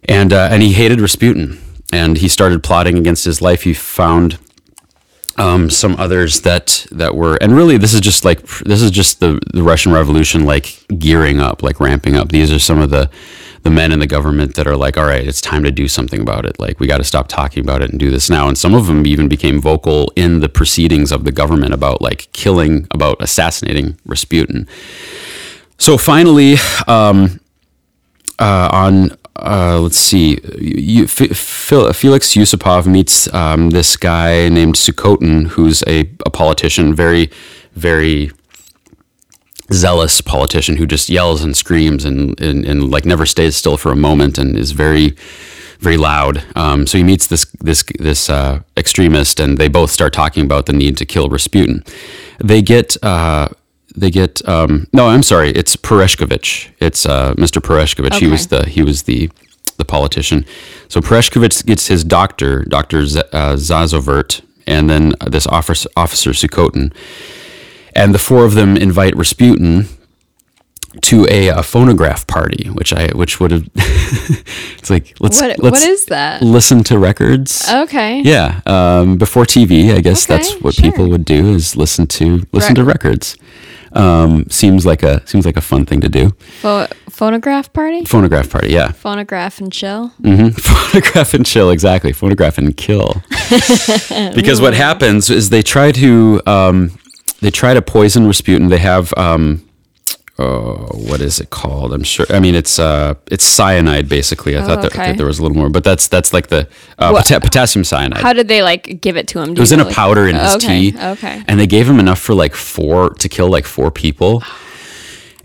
[0.04, 1.60] and uh, and he hated Rasputin.
[1.92, 3.62] And he started plotting against his life.
[3.62, 4.38] He found
[5.36, 9.20] um, some others that that were, and really, this is just like this is just
[9.20, 12.30] the the Russian Revolution, like gearing up, like ramping up.
[12.30, 13.10] These are some of the
[13.64, 16.20] the men in the government that are like, all right, it's time to do something
[16.20, 16.60] about it.
[16.60, 18.46] Like, we got to stop talking about it and do this now.
[18.46, 22.28] And some of them even became vocal in the proceedings of the government about like
[22.32, 24.68] killing, about assassinating Rasputin.
[25.78, 26.56] So finally,
[26.86, 27.40] um,
[28.38, 35.82] uh, on uh, let's see, you, Felix Yusupov meets um, this guy named Sukhotin, who's
[35.88, 37.30] a, a politician, very,
[37.72, 38.30] very
[39.72, 43.90] zealous politician who just yells and screams and, and, and like never stays still for
[43.90, 45.16] a moment and is very
[45.80, 46.42] very loud.
[46.56, 50.66] Um, so he meets this this this uh, extremist, and they both start talking about
[50.66, 51.84] the need to kill Rasputin.
[52.42, 53.48] They get uh,
[53.94, 56.70] they get um, no, I'm sorry, it's Pereshkovich.
[56.80, 57.60] It's uh, Mr.
[57.60, 58.18] Pereshkovich.
[58.18, 59.30] He was the he was the
[59.76, 60.44] the politician.
[60.88, 66.92] So Pereshkovich gets his doctor, Doctor Z- uh, Zazovert, and then this officer, officer Sukhotin,
[67.94, 69.86] and the four of them invite Rasputin
[71.02, 75.80] to a, a phonograph party, which I which would have it's like let's What let's
[75.80, 76.42] what is that?
[76.42, 77.68] listen to records.
[77.68, 78.20] Okay.
[78.22, 80.84] Yeah, um, before TV, I guess Okay, that's what sure.
[80.90, 83.36] people would do is listen to listen Rec- to records.
[83.92, 86.30] Um, seems like a seems like a fun thing to do.
[86.60, 88.04] Pho- phonograph party?
[88.04, 88.90] Phonograph party, yeah.
[88.92, 90.10] Phonograph and chill.
[90.20, 90.48] Mm-hmm.
[90.58, 92.12] Phonograph and chill, exactly.
[92.12, 93.22] Phonograph and kill.
[94.34, 96.90] because what happens is they try to um,
[97.44, 98.68] they try to poison Rasputin.
[98.68, 99.68] They have um,
[100.38, 101.92] oh, what is it called?
[101.92, 102.26] I'm sure.
[102.30, 104.56] I mean, it's uh, it's cyanide basically.
[104.56, 105.08] I thought that, okay.
[105.08, 106.68] that there was a little more, but that's that's like the
[106.98, 108.22] uh, pota- potassium cyanide.
[108.22, 109.50] How did they like give it to him?
[109.50, 110.90] it was in a powder in his okay.
[110.90, 110.98] tea.
[110.98, 111.44] Okay.
[111.46, 114.42] And they gave him enough for like four to kill like four people.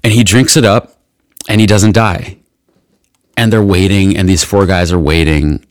[0.01, 0.97] And he drinks it up
[1.49, 2.37] and he doesn't die.
[3.35, 5.65] And they're waiting, and these four guys are waiting,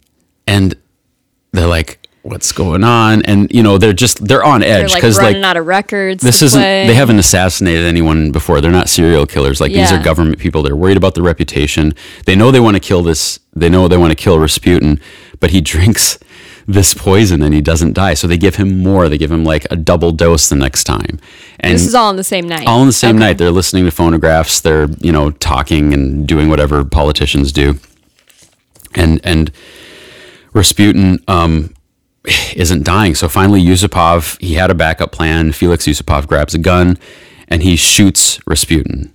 [0.47, 0.75] and
[1.53, 3.23] they're like, What's going on?
[3.23, 6.23] And you know, they're just they're on edge because running like out of records.
[6.23, 6.87] this isn't play.
[6.87, 8.61] they haven't assassinated anyone before.
[8.61, 9.61] They're not serial killers.
[9.63, 10.63] Like these are government people.
[10.63, 11.95] They're worried about their reputation.
[12.27, 13.41] They know they want to kill this.
[13.57, 15.01] They know they want to kill Rasputin,
[15.41, 16.19] but he drinks
[16.67, 18.13] this poison and he doesn't die.
[18.13, 19.09] So they give him more.
[19.09, 21.19] They give him like a double dose the next time.
[21.61, 22.67] And This is all on the same night.
[22.67, 23.25] all on the same Okay.
[23.25, 23.39] night.
[23.39, 24.61] They're listening to phonographs.
[24.61, 27.79] They're you know talking and doing whatever politicians do.
[28.95, 29.51] And and
[30.53, 31.73] Rasputin um,
[32.57, 33.15] isn't dying.
[33.15, 35.53] So finally, Yusupov he had a backup plan.
[35.53, 36.99] Felix Yusupov grabs a gun
[37.49, 39.15] and he shoots Rasputin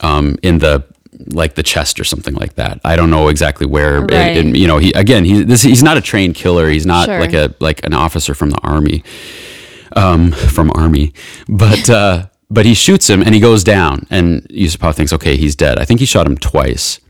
[0.00, 0.84] um, in the
[1.28, 2.80] like the chest or something like that.
[2.84, 4.02] I don't know exactly where.
[4.02, 4.44] Right.
[4.44, 6.68] you know, he again he this he's not a trained killer.
[6.68, 7.20] He's not Sure.
[7.20, 9.02] like a like an officer from the army
[9.94, 11.12] um, from army,
[11.48, 14.06] but uh, but he shoots him and he goes down.
[14.10, 15.78] And Yusupov thinks, okay, he's dead.
[15.78, 17.00] I think he shot him twice.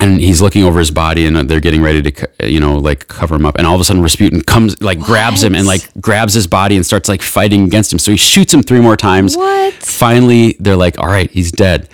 [0.00, 3.36] And he's looking over his body, and they're getting ready to, you know, like cover
[3.36, 3.56] him up.
[3.56, 6.76] And all of a sudden, Rasputin comes, like grabs him, and like grabs his body
[6.76, 7.98] and starts like fighting against him.
[7.98, 9.36] So he shoots him three more times.
[9.36, 9.74] What?
[9.74, 11.88] Finally, they're like, all right, he's dead.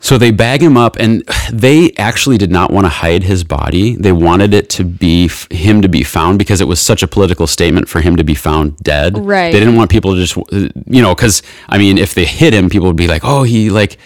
[0.00, 1.22] So they bag him up, and
[1.52, 3.96] they actually did not want to hide his body.
[3.96, 7.08] They wanted it to be f- him to be found because it was such a
[7.08, 9.16] political statement for him to be found dead.
[9.18, 9.52] Right.
[9.52, 10.36] They didn't want people to just,
[10.86, 13.70] you know, because I mean, if they hit him, people would be like, "Oh, he
[13.70, 13.98] like."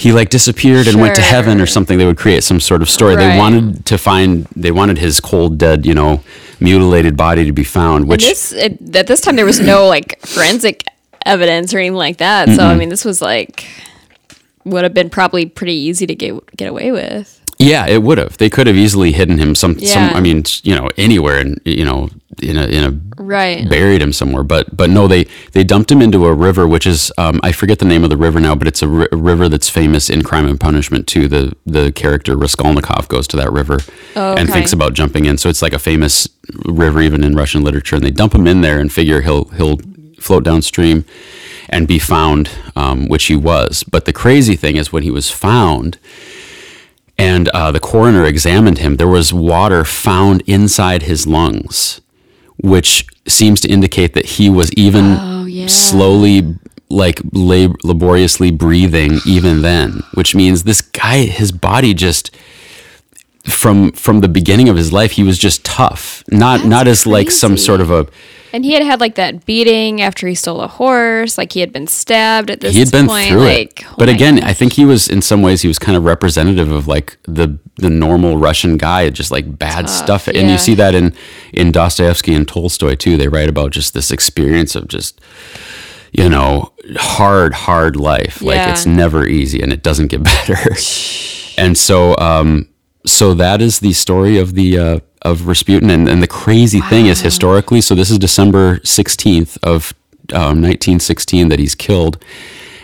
[0.00, 1.98] He like disappeared and went to heaven or something.
[1.98, 3.16] They would create some sort of story.
[3.16, 3.36] They Right.
[3.38, 4.46] wanted to find.
[4.56, 6.22] They wanted his cold, dead, you know,
[6.58, 8.08] mutilated body to be found.
[8.08, 10.84] Which this it, at this time there was no like forensic
[11.26, 12.48] evidence or anything like that.
[12.48, 13.66] So I mean, this was like
[14.64, 17.39] would have been probably pretty easy to get get away with.
[17.60, 18.38] Yeah, it would have.
[18.38, 19.76] They could have easily hidden him some.
[19.78, 19.92] Yeah.
[19.92, 20.16] Some.
[20.16, 22.08] I mean, you know, anywhere, and you know,
[22.42, 23.68] in a in a Right.
[23.68, 24.42] buried him somewhere.
[24.42, 27.78] But but no, they they dumped him into a river, which is um, I forget
[27.78, 30.58] the name of the river now, but it's a, river that's famous in Crime and
[30.58, 31.28] Punishment too.
[31.28, 33.78] The the character Raskolnikov goes to that river
[34.16, 35.36] Oh, and thinks about jumping in.
[35.36, 36.28] So it's like a famous
[36.64, 39.78] river even in Russian literature, and they dump him in there and figure he'll he'll
[40.18, 41.04] float downstream
[41.68, 43.84] and be found, um, which he was.
[43.84, 45.98] But the crazy thing is when he was found
[47.20, 52.00] and uh, the coroner examined him, there was water found inside his lungs,
[52.58, 55.66] which seems to indicate that he was even Oh, yeah.
[55.66, 56.56] slowly,
[56.88, 60.02] like lab- laboriously breathing even then.
[60.14, 62.30] Which means this guy, his body just
[63.48, 66.22] from from the beginning of his life, he was just tough.
[66.30, 68.06] Not That's not as like some sort of a
[68.52, 71.38] And he had had like that beating after he stole a horse.
[71.38, 73.28] Like he had been stabbed at this he had been point.
[73.28, 73.86] through like, it.
[73.90, 74.44] oh But again, gosh.
[74.44, 77.58] I think he was in some ways he was kind of representative of like the
[77.76, 80.28] the normal Russian guy, just like bad stuff.
[80.28, 80.52] And yeah.
[80.52, 81.14] you see that in
[81.52, 83.16] in Dostoevsky and Tolstoy too.
[83.16, 85.20] They write about just this experience of just
[86.12, 88.42] you know hard hard life.
[88.42, 90.76] Like it's never easy and it doesn't get better.
[91.56, 92.69] and so um
[93.06, 97.06] so that is the story of the uh of Rasputin and, and the crazy thing
[97.06, 99.92] is historically so this is December 16th of
[100.32, 102.16] um, 1916 that he's killed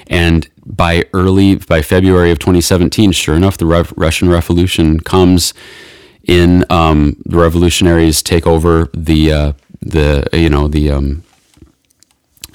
[0.08, 5.54] and by early by February of 2017 sure enough the Rev- Russian Revolution comes
[6.26, 11.22] in um, the revolutionaries take over the uh, the you know the um,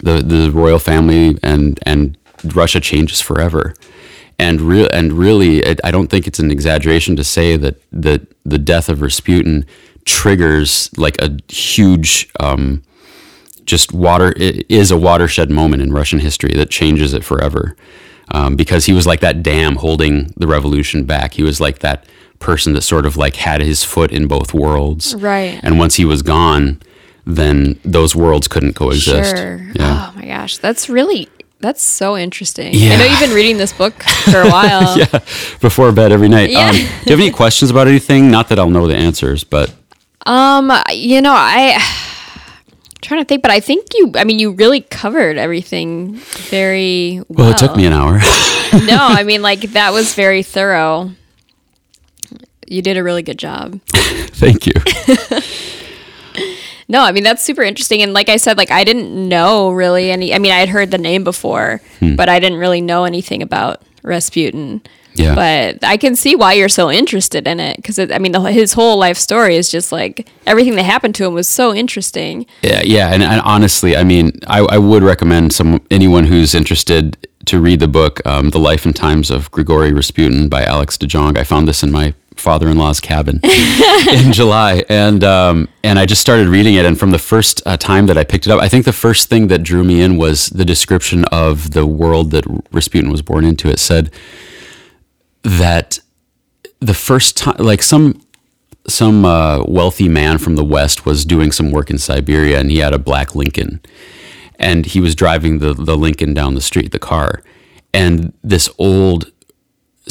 [0.04, 3.74] the the royal family and and Russia changes forever.
[4.42, 8.22] And real and really, it, I don't think it's an exaggeration to say that that
[8.44, 9.66] the death of Rasputin
[10.06, 12.82] triggers like a huge, um,
[13.66, 17.76] just water it is a watershed moment in Russian history that changes it forever.
[18.34, 21.34] Um, because he was like that dam holding the revolution back.
[21.34, 22.06] He was like that
[22.40, 25.14] person that sort of like had his foot in both worlds.
[25.16, 25.60] Right.
[25.62, 26.82] And once he was gone,
[27.26, 29.38] then those worlds couldn't coexist.
[29.38, 29.62] Sure.
[29.76, 30.10] Yeah.
[30.10, 31.30] Oh my gosh, that's really
[31.62, 32.74] that's so interesting.
[32.76, 33.94] I know you've been reading this book
[34.32, 34.98] for a while.
[34.98, 35.20] yeah,
[35.60, 36.50] before bed every night.
[36.50, 36.70] Yeah.
[36.70, 38.30] Um, do you have any questions about anything?
[38.32, 39.74] Not that I'll know the answers, but
[40.26, 41.80] Um, you know, I
[43.02, 44.12] trying to think, but I think you.
[44.16, 46.16] I mean, you really covered everything
[46.50, 47.48] very well.
[47.48, 48.14] well, it took me an hour.
[48.86, 51.12] no, I mean, like that was very thorough.
[52.68, 53.82] You did a really good job.
[53.88, 54.74] Thank you.
[56.92, 60.12] No, I mean that's super interesting, and like I said, like I didn't know really
[60.12, 60.34] any.
[60.36, 62.16] I mean, I had heard the name before, Hmm.
[62.16, 64.82] but I didn't really know anything about Rasputin.
[65.14, 65.36] Yeah.
[65.36, 68.72] But I can see why you're so interested in it because I mean, the, his
[68.74, 72.46] whole life story is just like everything that happened to him was so interesting.
[72.62, 77.18] Yeah, yeah, and, and honestly, I mean, I, I would recommend some anyone who's interested
[77.46, 81.08] to read the book, um, "The Life and Times of Grigory Rasputin" by Alex de
[81.08, 81.38] Jonge.
[81.38, 86.48] I found this in my father-in-law's cabin in July, and um, and I just started
[86.48, 86.86] reading it.
[86.86, 89.30] And from the first uh, time that I picked it up, I think the first
[89.30, 93.46] thing that drew me in was the description of the world that Rasputin was born
[93.46, 93.70] into.
[93.70, 94.12] It said
[95.44, 96.00] that
[96.80, 98.22] the first time, like some
[98.88, 102.80] some uh, wealthy man from the west was doing some work in Siberia, and he
[102.80, 103.82] had a black Lincoln,
[104.58, 107.44] and he was driving the the Lincoln down the street, the car,
[107.94, 109.32] and this old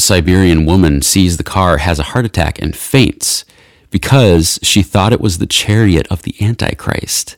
[0.01, 3.45] Siberian woman sees the car, has a heart attack, and faints
[3.91, 7.37] because she thought it was the chariot of the Antichrist.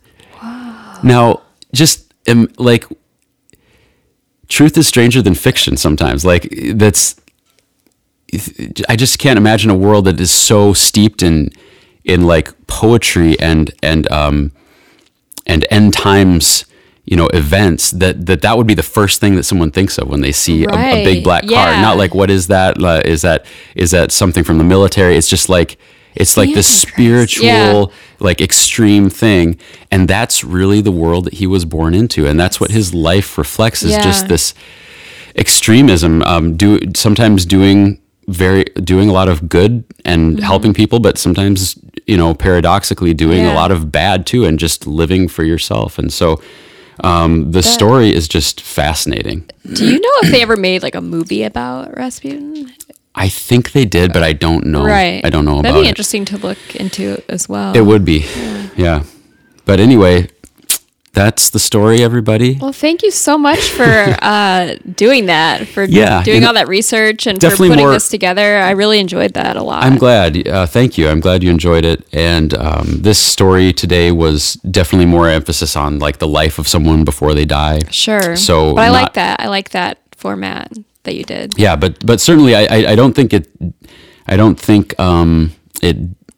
[1.02, 1.42] Now,
[1.72, 2.86] just um, like
[4.48, 6.24] truth is stranger than fiction sometimes.
[6.24, 7.16] Like that's
[8.88, 11.50] I just can't imagine a world that is so steeped in
[12.04, 14.52] in like poetry and and um
[15.46, 16.64] and end times
[17.04, 20.08] you know events that that that would be the first thing that someone thinks of
[20.08, 21.72] when they see a, a big Right, black car.
[21.72, 21.80] Yeah.
[21.82, 22.82] not like what is that?
[22.82, 23.44] Uh, is that
[23.74, 25.16] is that something from the military?
[25.16, 25.78] It's just like
[26.14, 27.84] it's like this spiritual Yeah.
[28.20, 29.58] like extreme thing.
[29.90, 32.26] And that's really the world that he was born into.
[32.26, 34.54] And that's what his life reflects is just this
[35.36, 37.98] extremism um do sometimes doing
[38.28, 41.76] very doing a lot of good and helping people but sometimes
[42.06, 43.56] you know paradoxically doing a Mm-hmm.
[43.56, 45.98] Lot of bad too and just living for yourself.
[45.98, 46.40] And so
[47.02, 49.48] um the story is just fascinating.
[49.72, 52.72] Do you know if they ever made like a movie about Rasputin?
[53.14, 54.82] i think they did but i don't know.
[54.84, 55.20] Right.
[55.24, 55.90] i don't know That'd about be it.
[55.90, 57.76] interesting to look into as well.
[57.76, 58.24] it would be.
[58.76, 59.04] Yeah.
[59.66, 60.28] But anyway
[61.12, 62.58] that's the story, everybody.
[62.60, 63.84] Well, thank you so much for
[64.22, 68.58] uh, doing that, for Yeah, doing all that research and for putting more- this together.
[68.58, 69.84] I really enjoyed that a lot.
[69.84, 70.48] I'm glad.
[70.48, 71.08] Uh, thank you.
[71.08, 72.06] I'm glad you enjoyed it.
[72.12, 77.04] And um, this story today was definitely more emphasis on like the life of someone
[77.04, 77.80] before they die.
[77.90, 78.36] Sure.
[78.36, 79.40] So but I like that.
[79.40, 81.58] I like that format that you did.
[81.58, 83.48] Yeah, but but certainly I, I, I don't think it
[84.26, 85.52] I don't think um,
[85.82, 85.96] it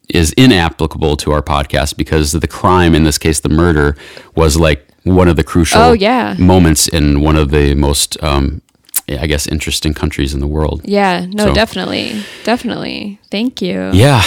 [0.09, 3.95] is inapplicable to our podcast because the crime in this case the murder
[4.35, 6.35] was like one of the crucial Oh, yeah.
[6.39, 8.61] moments in one of the most um,
[9.07, 10.81] I guess interesting countries in the world.
[10.83, 11.25] Yeah.
[11.29, 13.19] No, So- definitely, definitely.
[13.29, 13.91] Thank you.
[13.93, 14.23] Yeah.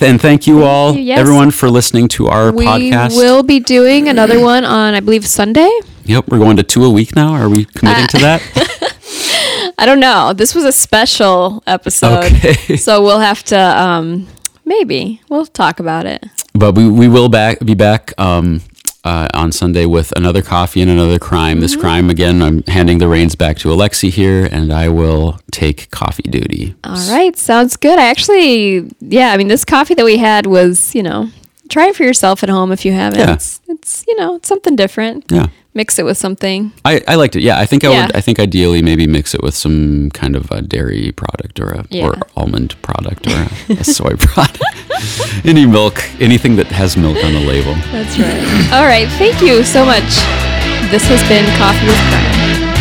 [0.00, 1.02] And thank you all, you.
[1.02, 1.18] Yes.
[1.20, 3.10] everyone, for listening to our We podcast.
[3.16, 5.70] We will be doing another one on, I believe, Sunday.
[6.04, 7.32] Yep, we're going to two a week now.
[7.32, 8.42] Are we committing Uh, to that?
[9.78, 10.32] I don't know.
[10.32, 12.76] This was a special episode, Okay.
[12.76, 14.26] so we'll have to um,
[14.64, 16.26] maybe we'll talk about it.
[16.52, 18.62] But we, we will back be back um,
[19.04, 21.60] uh, on Sunday with another coffee and another crime.
[21.60, 25.90] This crime again, I'm handing the reins back to Alexi here, and I will take
[25.90, 26.74] coffee duty.
[26.84, 27.98] All right, sounds good.
[27.98, 31.30] I actually, yeah, I mean, this coffee that we had was, you know,
[31.68, 33.20] try it for yourself at home if you haven't.
[33.20, 33.34] Yeah.
[33.34, 35.24] It's, it's, you know, it's something different.
[35.30, 36.72] Yeah, Mix it with something.
[36.84, 37.42] I, I liked it.
[37.42, 38.06] Yeah, I think I Yeah.
[38.06, 38.14] would.
[38.16, 41.84] I think ideally maybe mix it with some kind of a dairy product or a
[41.90, 42.06] Yeah.
[42.06, 44.62] or almond product or a, a soy product.
[45.44, 47.74] Any milk, anything that has milk on the label.
[47.90, 48.72] That's right.
[48.72, 50.08] All right, thank you so much.
[50.92, 52.73] This has been Coffee with Crime.